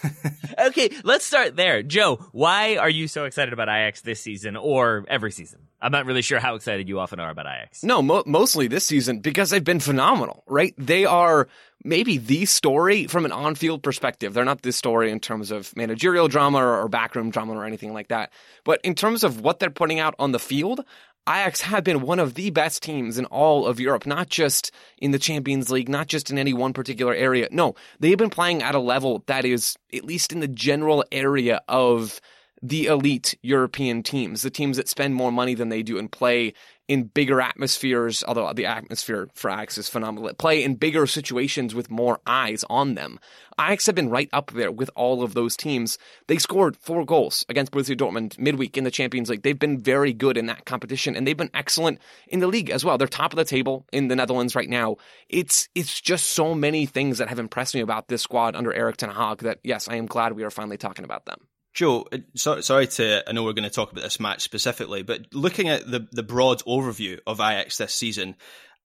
[0.58, 1.84] Okay, let's start there.
[1.84, 5.60] Joe, why are you so excited about Ajax this season or every season?
[5.86, 7.84] I'm not really sure how excited you often are about Ajax.
[7.84, 10.74] No, mo- mostly this season because they've been phenomenal, right?
[10.80, 11.48] They are
[11.84, 14.34] maybe the story from an on-field perspective.
[14.34, 18.08] They're not the story in terms of managerial drama or, backroom drama or anything like
[18.08, 18.34] that.
[18.64, 20.84] But in terms of what they're putting out on the field,
[21.30, 25.12] Ajax have been one of the best teams in all of Europe, not just in
[25.12, 27.48] the Champions League, not just in any one particular area.
[27.52, 31.62] No, they've been playing at a level that is at least in the general area
[31.68, 32.20] of
[32.62, 36.54] the elite European teams, the teams that spend more money than they do and play
[36.88, 41.90] in bigger atmospheres, although the atmosphere for Ajax is phenomenal, play in bigger situations with
[41.90, 43.20] more eyes on them.
[43.60, 45.98] Ajax have been right up there with all of those teams.
[46.28, 49.42] They scored four goals against Borussia Dortmund midweek in the Champions League.
[49.42, 52.86] They've been very good in that competition and they've been excellent in the league as
[52.86, 52.98] well.
[52.98, 54.98] They're top of the table in the Netherlands right now.
[55.30, 58.98] It's it's just so many things that have impressed me about this squad under Erik
[58.98, 61.40] Ten Hag that yes, I am glad we are finally talking about them.
[61.76, 65.04] Joe, uh, so, sorry to, I know we're going to talk about this match specifically,
[65.04, 68.36] but looking at the, the broad overview of Ajax this season,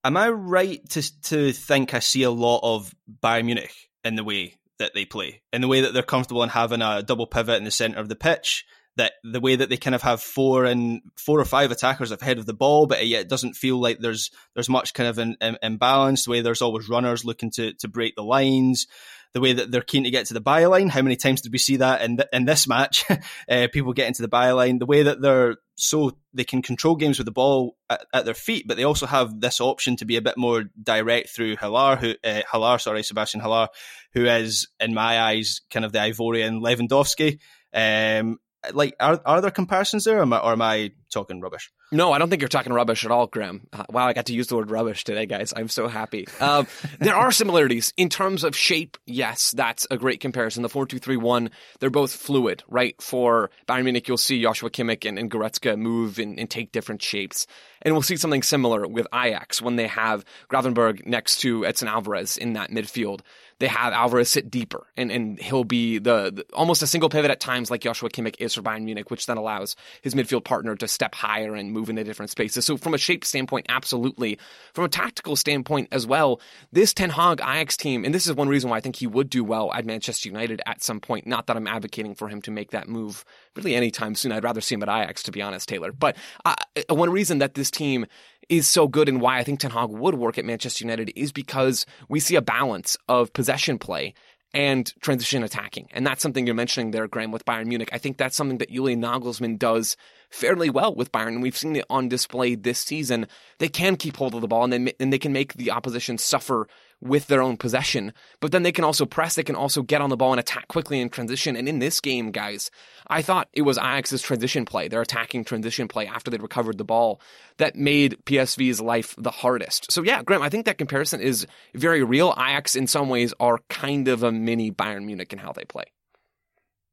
[0.03, 3.73] am I right to, to think I see a lot of Bayern Munich
[4.03, 7.01] in the way that they play, in the way that they're comfortable in having a
[7.01, 8.65] double pivot in the centre of the pitch?
[8.97, 12.39] That the way that they kind of have four and four or five attackers ahead
[12.39, 15.37] of the ball, but yet it doesn't feel like there's there's much kind of an,
[15.39, 16.25] an imbalance.
[16.25, 18.87] The way there's always runners looking to to break the lines
[19.33, 20.89] the way that they're keen to get to the byline.
[20.89, 23.05] How many times did we see that in th- in this match?
[23.49, 24.79] uh, people get into the byline.
[24.79, 28.33] The way that they're so they can control games with the ball at, at, their
[28.33, 31.97] feet, but they also have this option to be a bit more direct through Halar,
[31.97, 33.67] who uh, Hilar, sorry, Sebastien Haller,
[34.13, 37.39] who is in my eyes kind of the Ivorian Lewandowski.
[37.73, 38.37] Um,
[38.73, 41.71] like, are are there comparisons there, or am I, or am I talking rubbish?
[41.93, 43.67] No, I don't think you're talking rubbish at all, Graham.
[43.73, 45.53] Uh, wow, I got to use the word rubbish today, guys.
[45.53, 46.25] I'm so happy.
[46.39, 46.65] Um,
[46.99, 48.97] there are similarities in terms of shape.
[49.05, 50.63] Yes, that's a great comparison.
[50.63, 52.99] The 4-2-3-1, they're both fluid, right?
[53.01, 57.01] For Bayern Munich, you'll see Joshua Kimmich and, and Goretzka move and, and take different
[57.01, 57.45] shapes.
[57.81, 62.37] And we'll see something similar with Ajax when they have Gravenberch next to Edson Alvarez
[62.37, 63.19] in that midfield.
[63.61, 67.29] They have Alvarez sit deeper, and, and he'll be the, the almost a single pivot
[67.29, 70.75] at times, like Joshua Kimmich is for Bayern Munich, which then allows his midfield partner
[70.75, 72.65] to step higher and move into different spaces.
[72.65, 74.39] So from a shape standpoint, absolutely.
[74.73, 76.41] From a tactical standpoint as well,
[76.71, 79.29] this Ten Hag Ajax team, and this is one reason why I think he would
[79.29, 81.27] do well at Manchester United at some point.
[81.27, 83.23] Not that I'm advocating for him to make that move
[83.55, 84.31] really anytime soon.
[84.31, 85.91] I'd rather see him at Ajax, to be honest, Taylor.
[85.91, 86.55] But uh,
[86.89, 88.07] one reason that this team
[88.49, 91.31] is so good and why I think Ten Hag would work at Manchester United is
[91.31, 94.13] because we see a balance of possession play
[94.53, 95.87] and transition attacking.
[95.93, 97.89] And that's something you're mentioning there, Graham, with Bayern Munich.
[97.93, 99.95] I think that's something that Julian Nagelsmann does
[100.29, 101.29] fairly well with Bayern.
[101.29, 103.27] And we've seen it on display this season.
[103.59, 106.17] They can keep hold of the ball and they, and they can make the opposition
[106.17, 106.67] suffer
[107.01, 108.13] with their own possession.
[108.39, 110.67] But then they can also press, they can also get on the ball and attack
[110.67, 111.55] quickly in transition.
[111.55, 112.71] And in this game, guys,
[113.07, 116.85] I thought it was Ajax's transition play, their attacking transition play after they'd recovered the
[116.85, 117.19] ball,
[117.57, 119.91] that made PSV's life the hardest.
[119.91, 122.33] So yeah, Graham, I think that comparison is very real.
[122.37, 125.85] Ajax in some ways are kind of a mini Bayern Munich in how they play.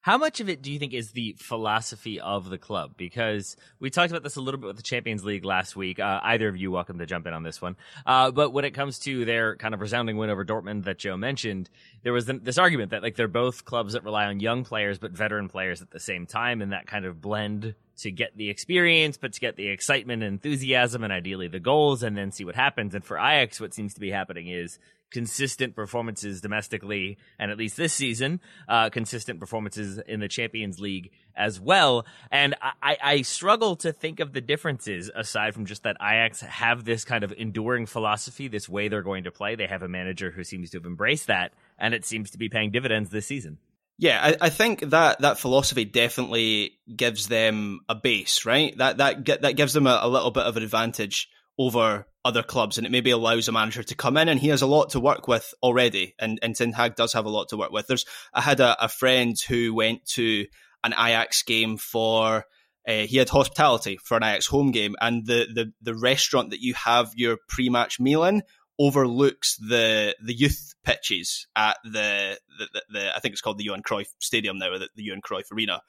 [0.00, 2.92] How much of it do you think is the philosophy of the club?
[2.96, 5.98] Because we talked about this a little bit with the Champions League last week.
[5.98, 7.76] Uh, either of you welcome to jump in on this one.
[8.06, 11.16] Uh, but when it comes to their kind of resounding win over Dortmund that Joe
[11.16, 11.68] mentioned,
[12.04, 15.10] there was this argument that like they're both clubs that rely on young players but
[15.10, 19.16] veteran players at the same time, and that kind of blend to get the experience,
[19.16, 22.54] but to get the excitement and enthusiasm and ideally the goals and then see what
[22.54, 22.94] happens.
[22.94, 24.78] And for Ajax, what seems to be happening is
[25.10, 31.10] consistent performances domestically and at least this season, uh, consistent performances in the Champions League
[31.34, 32.06] as well.
[32.30, 36.84] And I, I struggle to think of the differences aside from just that Ajax have
[36.84, 39.54] this kind of enduring philosophy, this way they're going to play.
[39.54, 42.48] They have a manager who seems to have embraced that and it seems to be
[42.48, 43.58] paying dividends this season.
[43.98, 48.76] Yeah, I, I, think that that philosophy definitely gives them a base, right?
[48.78, 51.28] That that that gives them a, a, little bit of an advantage
[51.58, 54.62] over other clubs, and it maybe allows a manager to come in, and he has
[54.62, 57.56] a lot to work with already, and and Ten Hag does have a lot to
[57.56, 57.88] work with.
[57.88, 60.46] There's I had a, a friend who went to
[60.84, 62.44] an Ajax game for.
[62.86, 66.62] Uh, he had hospitality for an Ajax home game, and the, the, the restaurant that
[66.62, 68.42] you have your pre-match meal in
[68.78, 73.64] overlooks the the youth pitches at the the, the, the I think it's called the
[73.64, 75.82] Johan Cruyff Stadium now, the, the Johan Cruyff Arena.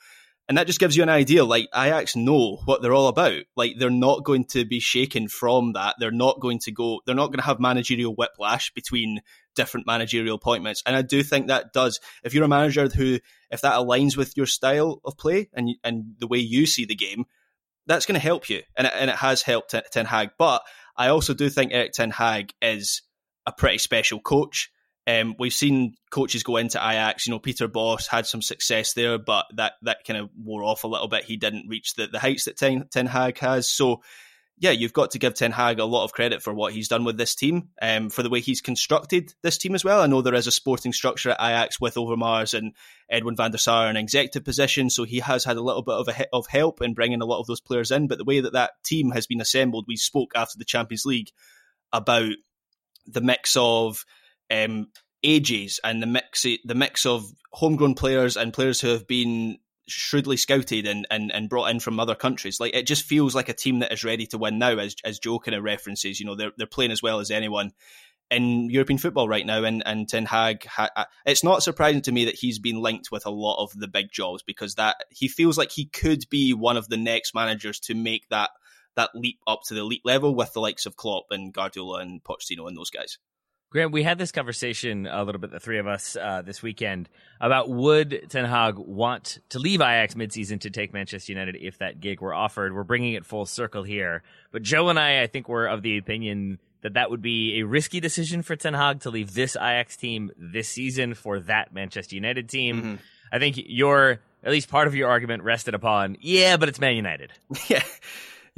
[0.47, 1.45] And that just gives you an idea.
[1.45, 3.43] Like Ajax know what they're all about.
[3.55, 5.95] Like they're not going to be shaken from that.
[5.99, 7.01] They're not going to go.
[7.05, 9.21] They're not going to have managerial whiplash between
[9.55, 10.81] different managerial appointments.
[10.87, 11.99] And I do think that does.
[12.23, 13.19] If you're a manager who,
[13.51, 16.95] if that aligns with your style of play and and the way you see the
[16.95, 17.25] game,
[17.85, 18.63] that's going to help you.
[18.75, 20.31] And and it has helped Ten Hag.
[20.39, 20.63] But
[20.99, 23.03] I also do think Erik Ten Hag is
[23.47, 24.69] a pretty special coach.
[25.07, 27.25] Um, we've seen coaches go into Ajax.
[27.25, 30.83] You know, Peter Bosz had some success there, but that that kind of wore off
[30.83, 31.23] a little bit.
[31.23, 33.71] He didn't reach the, the heights that Ten, Ten Hag has.
[33.71, 34.01] So,
[34.59, 37.05] yeah, you've got to give Ten Hag a lot of credit for what he's done
[37.05, 40.01] with this team, um, for the way he's constructed this team as well.
[40.01, 42.75] I know there is a sporting structure at Ajax with Overmars and
[43.09, 46.09] Edwin van der Sar in executive position, so he has had a little bit of
[46.09, 48.07] a, of help in bringing a lot of those players in.
[48.07, 51.29] But the way that that team has been assembled, we spoke after the Champions League
[51.93, 52.33] about
[53.07, 54.03] the mix of
[54.51, 54.87] um,
[55.23, 59.57] ages and the mix the mix of homegrown players and players who have been
[59.89, 62.59] shrewdly scouted and, and, and brought in from other countries.
[62.59, 65.19] Like it just feels like a team that is ready to win now, as as
[65.19, 66.19] Joe kind of references.
[66.19, 67.71] You know, they're they're playing as well as anyone
[68.31, 69.63] in European football right now.
[69.63, 70.89] And and Ten Hag, ha,
[71.25, 74.11] it's not surprising to me that he's been linked with a lot of the big
[74.11, 77.95] jobs because that he feels like he could be one of the next managers to
[77.95, 78.51] make that
[78.95, 82.23] that leap up to the elite level with the likes of Klopp and Guardiola and
[82.23, 83.17] Pochettino and those guys.
[83.71, 87.07] Graham, we had this conversation a little bit, the three of us, uh, this weekend
[87.39, 91.99] about would Ten Hag want to leave Ajax midseason to take Manchester United if that
[91.99, 92.73] gig were offered.
[92.73, 95.97] We're bringing it full circle here, but Joe and I, I think, were of the
[95.97, 99.97] opinion that that would be a risky decision for Ten Hag to leave this Ajax
[99.97, 102.77] team this season for that Manchester United team.
[102.77, 102.95] Mm-hmm.
[103.31, 106.95] I think your, at least part of your argument rested upon, yeah, but it's Man
[106.95, 107.31] United.
[107.67, 107.83] Yeah.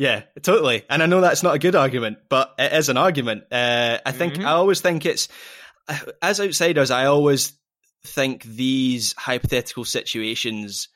[0.01, 0.83] Yeah, totally.
[0.89, 3.43] And I know that's not a good argument, but it is an argument.
[3.51, 4.47] Uh, I think mm-hmm.
[4.47, 5.27] I always think it's
[6.23, 6.89] as outsiders.
[6.89, 7.53] I always
[8.03, 10.87] think these hypothetical situations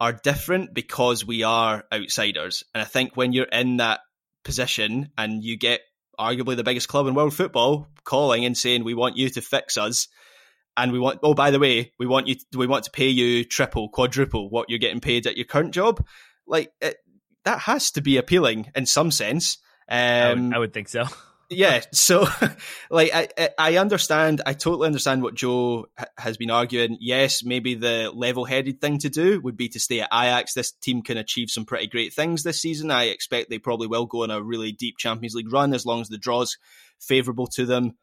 [0.00, 2.64] are different because we are outsiders.
[2.74, 4.00] And I think when you're in that
[4.42, 5.82] position and you get
[6.18, 9.78] arguably the biggest club in world football calling and saying, "We want you to fix
[9.78, 10.08] us."
[10.76, 13.44] And we want, oh, by the way, we want you, we want to pay you
[13.44, 16.04] triple, quadruple what you're getting paid at your current job.
[16.46, 16.96] Like, it,
[17.48, 19.56] that has to be appealing in some sense.
[19.88, 21.04] Um, I, would, I would think so.
[21.50, 22.28] yeah so
[22.90, 25.86] like I, I understand i totally understand what joe
[26.18, 30.10] has been arguing yes maybe the level-headed thing to do would be to stay at
[30.12, 33.86] ajax this team can achieve some pretty great things this season i expect they probably
[33.86, 36.58] will go on a really deep champions league run as long as the draw's
[37.00, 37.94] favorable to them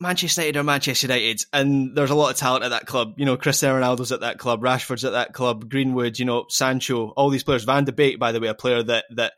[0.00, 3.14] Manchester United are Manchester United, and there's a lot of talent at that club.
[3.16, 7.08] You know, Cristiano Ronaldo's at that club, Rashford's at that club, Greenwood, you know, Sancho,
[7.10, 7.64] all these players.
[7.64, 9.34] Van de Beek, by the way, a player that that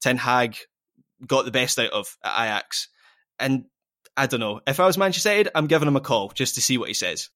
[0.00, 0.56] Ten Hag
[1.26, 2.88] got the best out of at Ajax.
[3.38, 3.64] And
[4.16, 6.60] I don't know if I was Manchester United, I'm giving him a call just to
[6.60, 7.30] see what he says.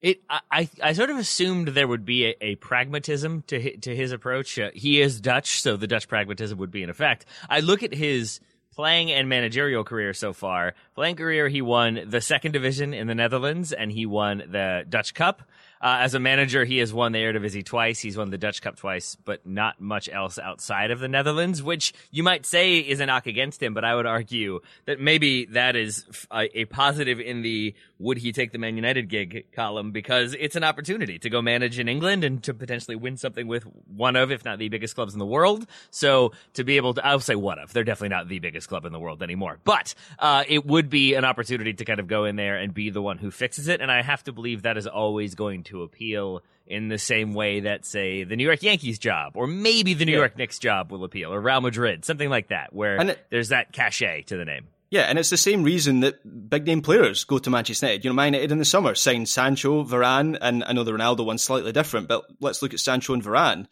[0.00, 3.96] It, I, I sort of assumed there would be a, a pragmatism to his, to
[3.96, 4.56] his approach.
[4.56, 7.26] Uh, he is Dutch, so the Dutch pragmatism would be in effect.
[7.50, 8.38] I look at his
[8.78, 10.72] playing and managerial career so far.
[10.94, 15.14] Playing career, he won the second division in the Netherlands and he won the Dutch
[15.14, 15.42] Cup.
[15.80, 18.00] Uh, as a manager, he has won the Eredivisie twice.
[18.00, 21.92] He's won the Dutch Cup twice, but not much else outside of the Netherlands, which
[22.10, 23.74] you might say is a knock against him.
[23.74, 28.32] But I would argue that maybe that is a, a positive in the would he
[28.32, 32.24] take the Man United gig column because it's an opportunity to go manage in England
[32.24, 35.26] and to potentially win something with one of, if not the biggest clubs in the
[35.26, 35.66] world.
[35.90, 38.84] So to be able to, I'll say one of, they're definitely not the biggest club
[38.84, 42.24] in the world anymore, but uh, it would be an opportunity to kind of go
[42.24, 43.80] in there and be the one who fixes it.
[43.80, 47.60] And I have to believe that is always going to appeal in the same way
[47.60, 50.18] that, say, the New York Yankees job, or maybe the New yeah.
[50.18, 53.72] York Knicks job will appeal, or Real Madrid, something like that, where it, there's that
[53.72, 54.66] cachet to the name.
[54.90, 58.04] Yeah, and it's the same reason that big name players go to Manchester United.
[58.04, 61.26] You know, Man United in the summer signed Sancho, Varane, and I know the Ronaldo
[61.26, 63.66] one's slightly different, but let's look at Sancho and Varane.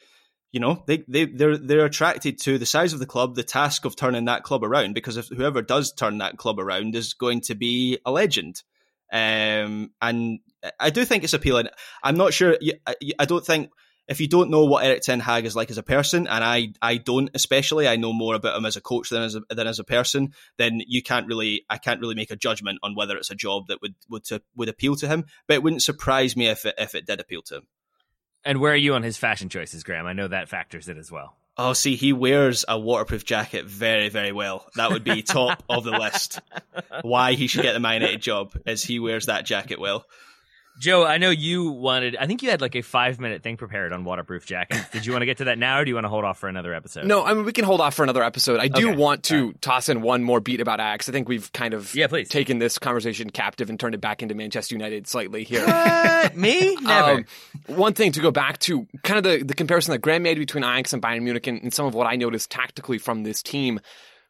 [0.57, 3.85] you know, they, they, they're, they're attracted to the size of the club, the task
[3.85, 7.43] of turning that club around, because if whoever does turn that club around is going
[7.43, 8.63] to be a legend.
[9.13, 10.39] Um, and
[10.81, 11.69] I do think it's appealing.
[12.03, 12.57] I'm not sure.
[12.87, 13.71] I, I don't think
[14.09, 16.73] if you don't know what Erik Ten Hag is like as a person, and I,
[16.81, 19.67] I don't especially, I know more about him as a coach than as a, than
[19.67, 23.17] as a person, then you can't really, I can't really make a judgment on whether
[23.17, 25.25] it's a job that would would to, would appeal to him.
[25.47, 27.67] But it wouldn't surprise me if it if it did appeal to him.
[28.45, 30.07] And where are you on his fashion choices, Graham?
[30.07, 31.37] I know that factors it as well.
[31.59, 34.67] Oh, see, he wears a waterproof jacket very, very well.
[34.77, 36.39] That would be top of the list.
[37.03, 40.05] Why he should get the United job is he wears that jacket well.
[40.79, 42.17] Joe, I know you wanted.
[42.17, 44.89] I think you had like a five minute thing prepared on waterproof jackets.
[44.91, 46.39] Did you want to get to that now, or do you want to hold off
[46.39, 47.07] for another episode?
[47.07, 48.61] No, I mean we can hold off for another episode.
[48.61, 48.97] I do Okay.
[48.97, 51.09] want to toss in one more beat about Ajax.
[51.09, 52.29] I think we've kind of Yeah, please.
[52.29, 55.65] taken this conversation captive and turned it back into Manchester United slightly here.
[55.67, 56.37] What?
[56.37, 56.77] Me?
[56.83, 57.11] Never.
[57.13, 57.25] Um,
[57.67, 60.63] one thing to go back to, kind of the, the comparison that Graham made between
[60.65, 63.81] Ajax and Bayern Munich and, and some of what I noticed tactically from this team.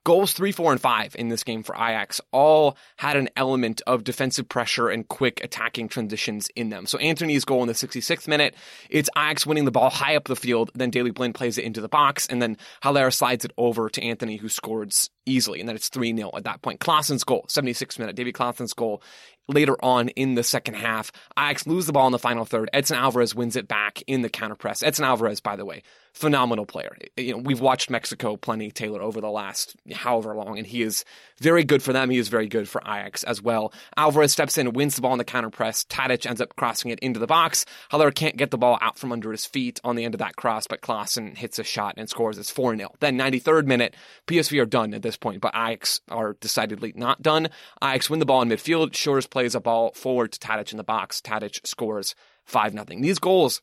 [0.07, 4.05] Goals three, four, and five in this game for Ajax all had an element of
[4.05, 6.87] defensive pressure and quick attacking transitions in them.
[6.87, 8.55] So Antony's goal in the 66th minute,
[8.89, 11.81] it's Ajax winning the ball high up the field, then Daley Blind plays it into
[11.81, 15.75] the box, and then Haller slides it over to Antony, who scores easily, and then
[15.75, 16.79] it's 3 0 at that point.
[16.79, 19.03] Klaassen's goal, 76th minute, Davy Klaassen's goal
[19.49, 21.11] later on in the second half.
[21.37, 22.71] Ajax lose the ball in the final third.
[22.73, 24.85] Edson Alvarez wins it back in the counter press.
[24.85, 25.83] Edson Alvarez, by the way,
[26.17, 26.97] phenomenal player.
[27.19, 31.05] You know, we've watched Mexico plenty, Taylor, over the last however long, and he is
[31.41, 32.09] very good for them.
[32.09, 33.71] He is very good for Ajax as well.
[33.99, 35.85] Alvarez steps in, wins the ball in the counter press.
[35.85, 37.67] Tadic ends up crossing it into the box.
[37.91, 40.37] Haller can't get the ball out from under his feet on the end of that
[40.37, 42.39] cross, but Klaassen hits a shot and scores.
[42.39, 42.95] It's 4 0.
[43.01, 43.95] Then 93rd minute,
[44.27, 47.51] PSV are done at this point, but Ajax are decidedly not done.
[47.85, 48.93] Ajax win the ball in midfield.
[48.93, 51.21] Schuurs plays a ball forward to Tadic in the box.
[51.21, 52.15] Tadic scores
[52.47, 52.85] 5 0.
[53.03, 53.61] These goals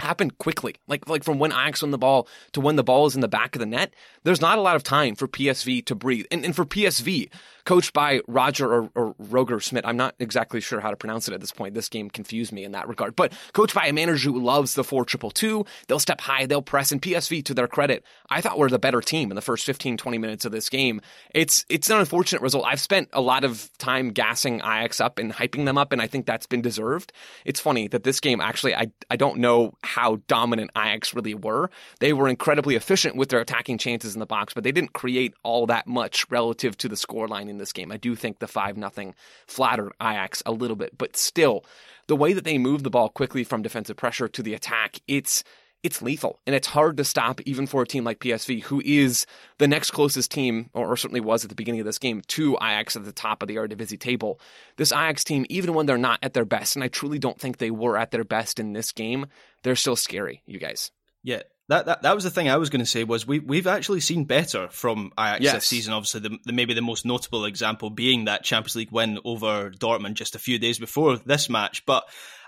[0.00, 0.76] happened quickly.
[0.86, 3.28] Like like from when Ajax won the ball to when the ball is in the
[3.28, 3.94] back of the net,
[4.24, 6.26] there's not a lot of time for PSV to breathe.
[6.30, 7.30] And, and for PSV,
[7.66, 11.34] coached by Roger or, or Roger Schmidt, I'm not exactly sure how to pronounce it
[11.34, 11.74] at this point.
[11.74, 13.14] This game confused me in that regard.
[13.14, 16.62] But coached by a manager who loves the 4 2 2, they'll step high, they'll
[16.62, 16.92] press.
[16.92, 19.96] And PSV, to their credit, I thought were the better team in the first 15,
[19.96, 21.00] 20 minutes of this game.
[21.34, 22.64] It's it's an unfortunate result.
[22.66, 26.06] I've spent a lot of time gassing Ajax up and hyping them up, and I
[26.06, 27.12] think that's been deserved.
[27.44, 31.70] It's funny that this game actually, I, I don't know how dominant Ajax really were.
[31.98, 35.34] They were incredibly efficient with their attacking chances in the box, but they didn't create
[35.42, 37.90] all that much relative to the scoreline in this game.
[37.90, 39.14] I do think the 5 nothing
[39.46, 41.64] flattered Ajax a little bit, but still,
[42.06, 45.42] the way that they move the ball quickly from defensive pressure to the attack, it's
[45.82, 49.24] it's lethal and it's hard to stop even for a team like PSV, who is
[49.58, 52.56] the next closest team, or, or certainly was at the beginning of this game, to
[52.56, 54.40] Ajax at the top of the Eredivisie table.
[54.76, 57.58] This Ajax team, even when they're not at their best, and I truly don't think
[57.58, 59.26] they were at their best in this game,
[59.62, 60.90] they're still scary, you guys.
[61.22, 63.66] Yeah, that, that that was the thing I was going to say was we we've
[63.66, 65.54] actually seen better from Ajax Yes.
[65.54, 65.92] this season.
[65.94, 70.14] Obviously, the, the maybe the most notable example being that Champions League win over Dortmund
[70.14, 71.84] just a few days before this match.
[71.86, 72.04] But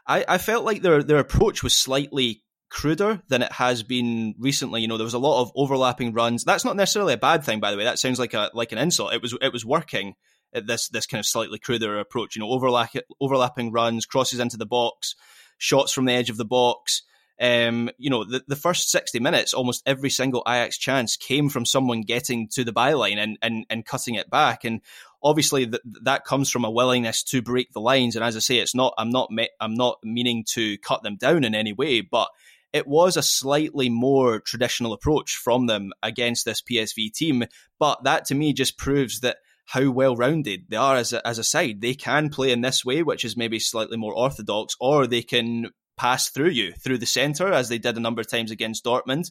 [0.06, 4.82] I, I felt like their their approach was slightly cruder than it has been recently.
[4.82, 6.44] You know, there was a lot of overlapping runs.
[6.44, 7.84] That's not necessarily a bad thing, by the way.
[7.84, 9.14] That sounds like a like an insult.
[9.14, 10.14] It was it was working.
[10.54, 12.34] At this this kind of slightly cruder approach.
[12.34, 15.14] You know, overlap, overlapping runs, crosses into the box,
[15.58, 17.02] shots from the edge of the box.
[17.40, 21.64] Um, you know, the, the first 60 minutes, almost every single Ajax chance came from
[21.64, 24.64] someone getting to the byline and, and, and cutting it back.
[24.64, 24.80] And
[25.22, 28.16] obviously th- that comes from a willingness to break the lines.
[28.16, 31.16] And as I say, it's not, I'm not, me- I'm not meaning to cut them
[31.16, 32.28] down in any way, but
[32.72, 37.44] it was a slightly more traditional approach from them against this PSV team.
[37.78, 41.38] But that to me just proves that how well rounded they are as a, as
[41.38, 41.80] a side.
[41.80, 45.70] They can play in this way, which is maybe slightly more orthodox, or they can
[45.98, 49.30] pass through you through the centre as they did a number of times against Dortmund.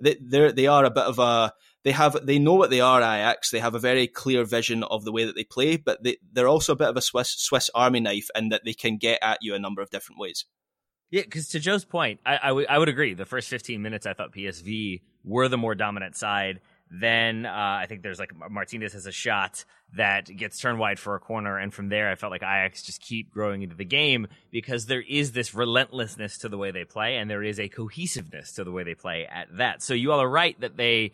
[0.00, 1.52] They they're, a bit of a
[1.84, 3.50] they have they know what they are Ajax.
[3.50, 6.48] They have a very clear vision of the way that they play, but they they're
[6.48, 9.38] also a bit of a Swiss Swiss Army knife in that they can get at
[9.40, 10.44] you a number of different ways.
[11.10, 13.14] Yeah, because to Joe's point, I, I, w- I would agree.
[13.14, 16.60] The first 15 minutes, I thought PSV were the more dominant side.
[16.90, 19.64] Then uh, I think there's like Martinez has a shot
[19.96, 23.00] that gets turned wide for a corner, and from there, I felt like Ajax just
[23.00, 27.16] keep growing into the game because there is this relentlessness to the way they play,
[27.16, 29.82] and there is a cohesiveness to the way they play at that.
[29.82, 31.12] So you all are right that they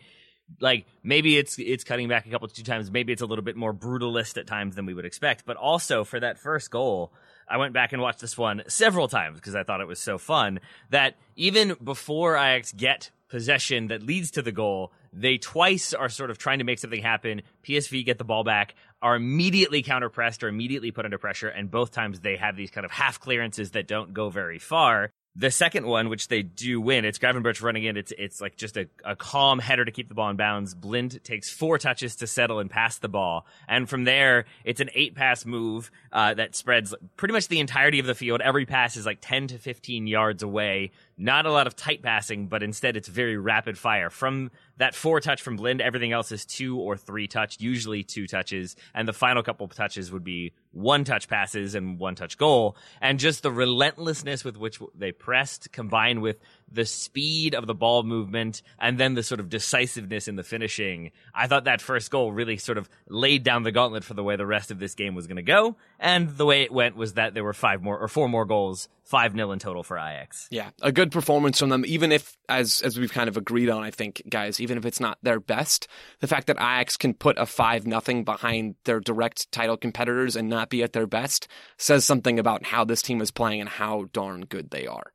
[0.59, 3.55] like maybe it's it's cutting back a couple two times maybe it's a little bit
[3.55, 7.11] more brutalist at times than we would expect but also for that first goal
[7.47, 10.17] i went back and watched this one several times because i thought it was so
[10.17, 10.59] fun
[10.89, 16.29] that even before ajax get possession that leads to the goal they twice are sort
[16.29, 17.41] of trying to make something happen.
[17.65, 21.71] Psv get the ball back are immediately counter pressed or immediately put under pressure and
[21.71, 25.51] both times they have these kind of half clearances that don't go very far the
[25.51, 27.97] second one, which they do win, it's Gravenberch running in.
[27.97, 30.73] It's it's like just a, a calm header to keep the ball in bounds.
[30.73, 34.89] Blind takes four touches to settle and pass the ball, and from there, it's an
[34.93, 38.41] eight pass move uh, that spreads pretty much the entirety of the field.
[38.41, 40.91] Every pass is like ten to fifteen yards away.
[41.17, 44.09] Not a lot of tight passing, but instead it's very rapid fire.
[44.09, 48.27] From that four touch from Blind, everything else is two or three touch, usually two
[48.27, 52.75] touches, and the final couple touches would be one touch passes and one touch goal.
[53.01, 56.39] And just the relentlessness with which they pressed combined with
[56.71, 61.11] the speed of the ball movement and then the sort of decisiveness in the finishing.
[61.33, 64.35] I thought that first goal really sort of laid down the gauntlet for the way
[64.35, 65.77] the rest of this game was going to go.
[65.99, 68.89] And the way it went was that there were five more or four more goals,
[69.03, 70.47] five nil in total for Ajax.
[70.51, 73.83] Yeah, a good performance from them, even if, as as we've kind of agreed on,
[73.83, 75.87] I think, guys, even if it's not their best,
[76.19, 80.49] the fact that Ajax can put a five nothing behind their direct title competitors and
[80.49, 81.47] not be at their best
[81.77, 85.13] says something about how this team is playing and how darn good they are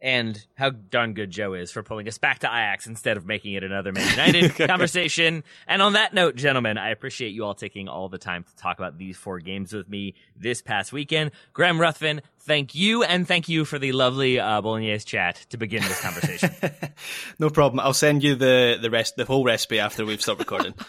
[0.00, 3.54] and how darn good Joe is for pulling us back to Ajax instead of making
[3.54, 5.42] it another Man United conversation.
[5.66, 8.78] And on that note, gentlemen, I appreciate you all taking all the time to talk
[8.78, 11.32] about these four games with me this past weekend.
[11.52, 15.82] Graham Ruthven, thank you, and thank you for the lovely uh, Bolognese chat to begin
[15.82, 16.50] this conversation.
[17.40, 17.80] no problem.
[17.80, 20.74] I'll send you the the rest, the whole recipe after we've stopped recording.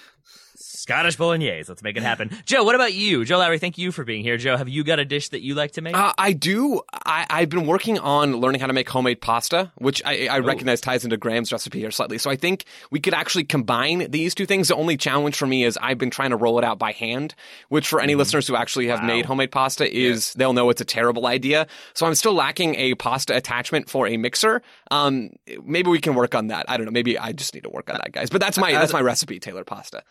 [0.80, 1.68] Scottish bolognese.
[1.68, 2.31] Let's make it happen.
[2.45, 3.26] Joe, what about you?
[3.26, 4.38] Joe Lowery, thank you for being here.
[4.38, 5.95] Joe, have you got a dish that you like to make?
[5.95, 6.81] Uh, I do.
[7.06, 10.80] I, have been working on learning how to make homemade pasta, which I, I recognize
[10.80, 12.18] ties into Graham's recipe here slightly.
[12.18, 14.69] So I think we could actually combine these two things.
[14.69, 17.35] The only challenge for me is I've been trying to roll it out by hand,
[17.68, 18.19] which for any mm.
[18.19, 19.07] listeners who actually have wow.
[19.07, 20.39] made homemade pasta is yeah.
[20.39, 21.68] they'll know it's a terrible idea.
[21.93, 24.61] So I'm still lacking a pasta attachment for a mixer.
[24.91, 25.31] Um,
[25.61, 26.69] maybe we can work on that.
[26.69, 26.91] I don't know.
[26.91, 28.30] Maybe I just need to work on that, guys.
[28.30, 30.03] But that's my that's my recipe, Taylor pasta.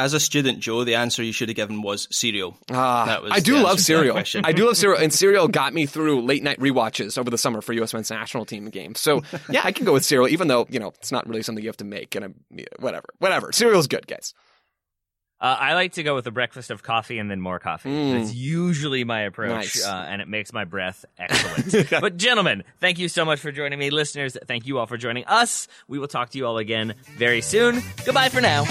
[0.00, 2.56] As a student, Joe, the answer you should have given was cereal.
[2.70, 4.16] Ah, I do love cereal.
[4.16, 7.60] I do love cereal, and cereal got me through late night re-watches over the summer
[7.60, 7.92] for U.S.
[7.92, 9.00] men's national team games.
[9.00, 11.64] So yeah, I can go with cereal, even though you know it's not really something
[11.64, 12.14] you have to make.
[12.14, 12.34] And I'm,
[12.78, 13.50] whatever, whatever.
[13.50, 14.34] Cereal's good, guys.
[15.40, 17.90] Uh, I like to go with a breakfast of coffee and then more coffee.
[17.90, 18.18] Mm.
[18.18, 19.86] That's usually my approach, nice.
[19.86, 21.90] uh, and it makes my breath excellent.
[21.90, 23.90] but, gentlemen, thank you so much for joining me.
[23.90, 25.68] Listeners, thank you all for joining us.
[25.86, 27.82] We will talk to you all again very soon.
[28.04, 28.64] Goodbye for now.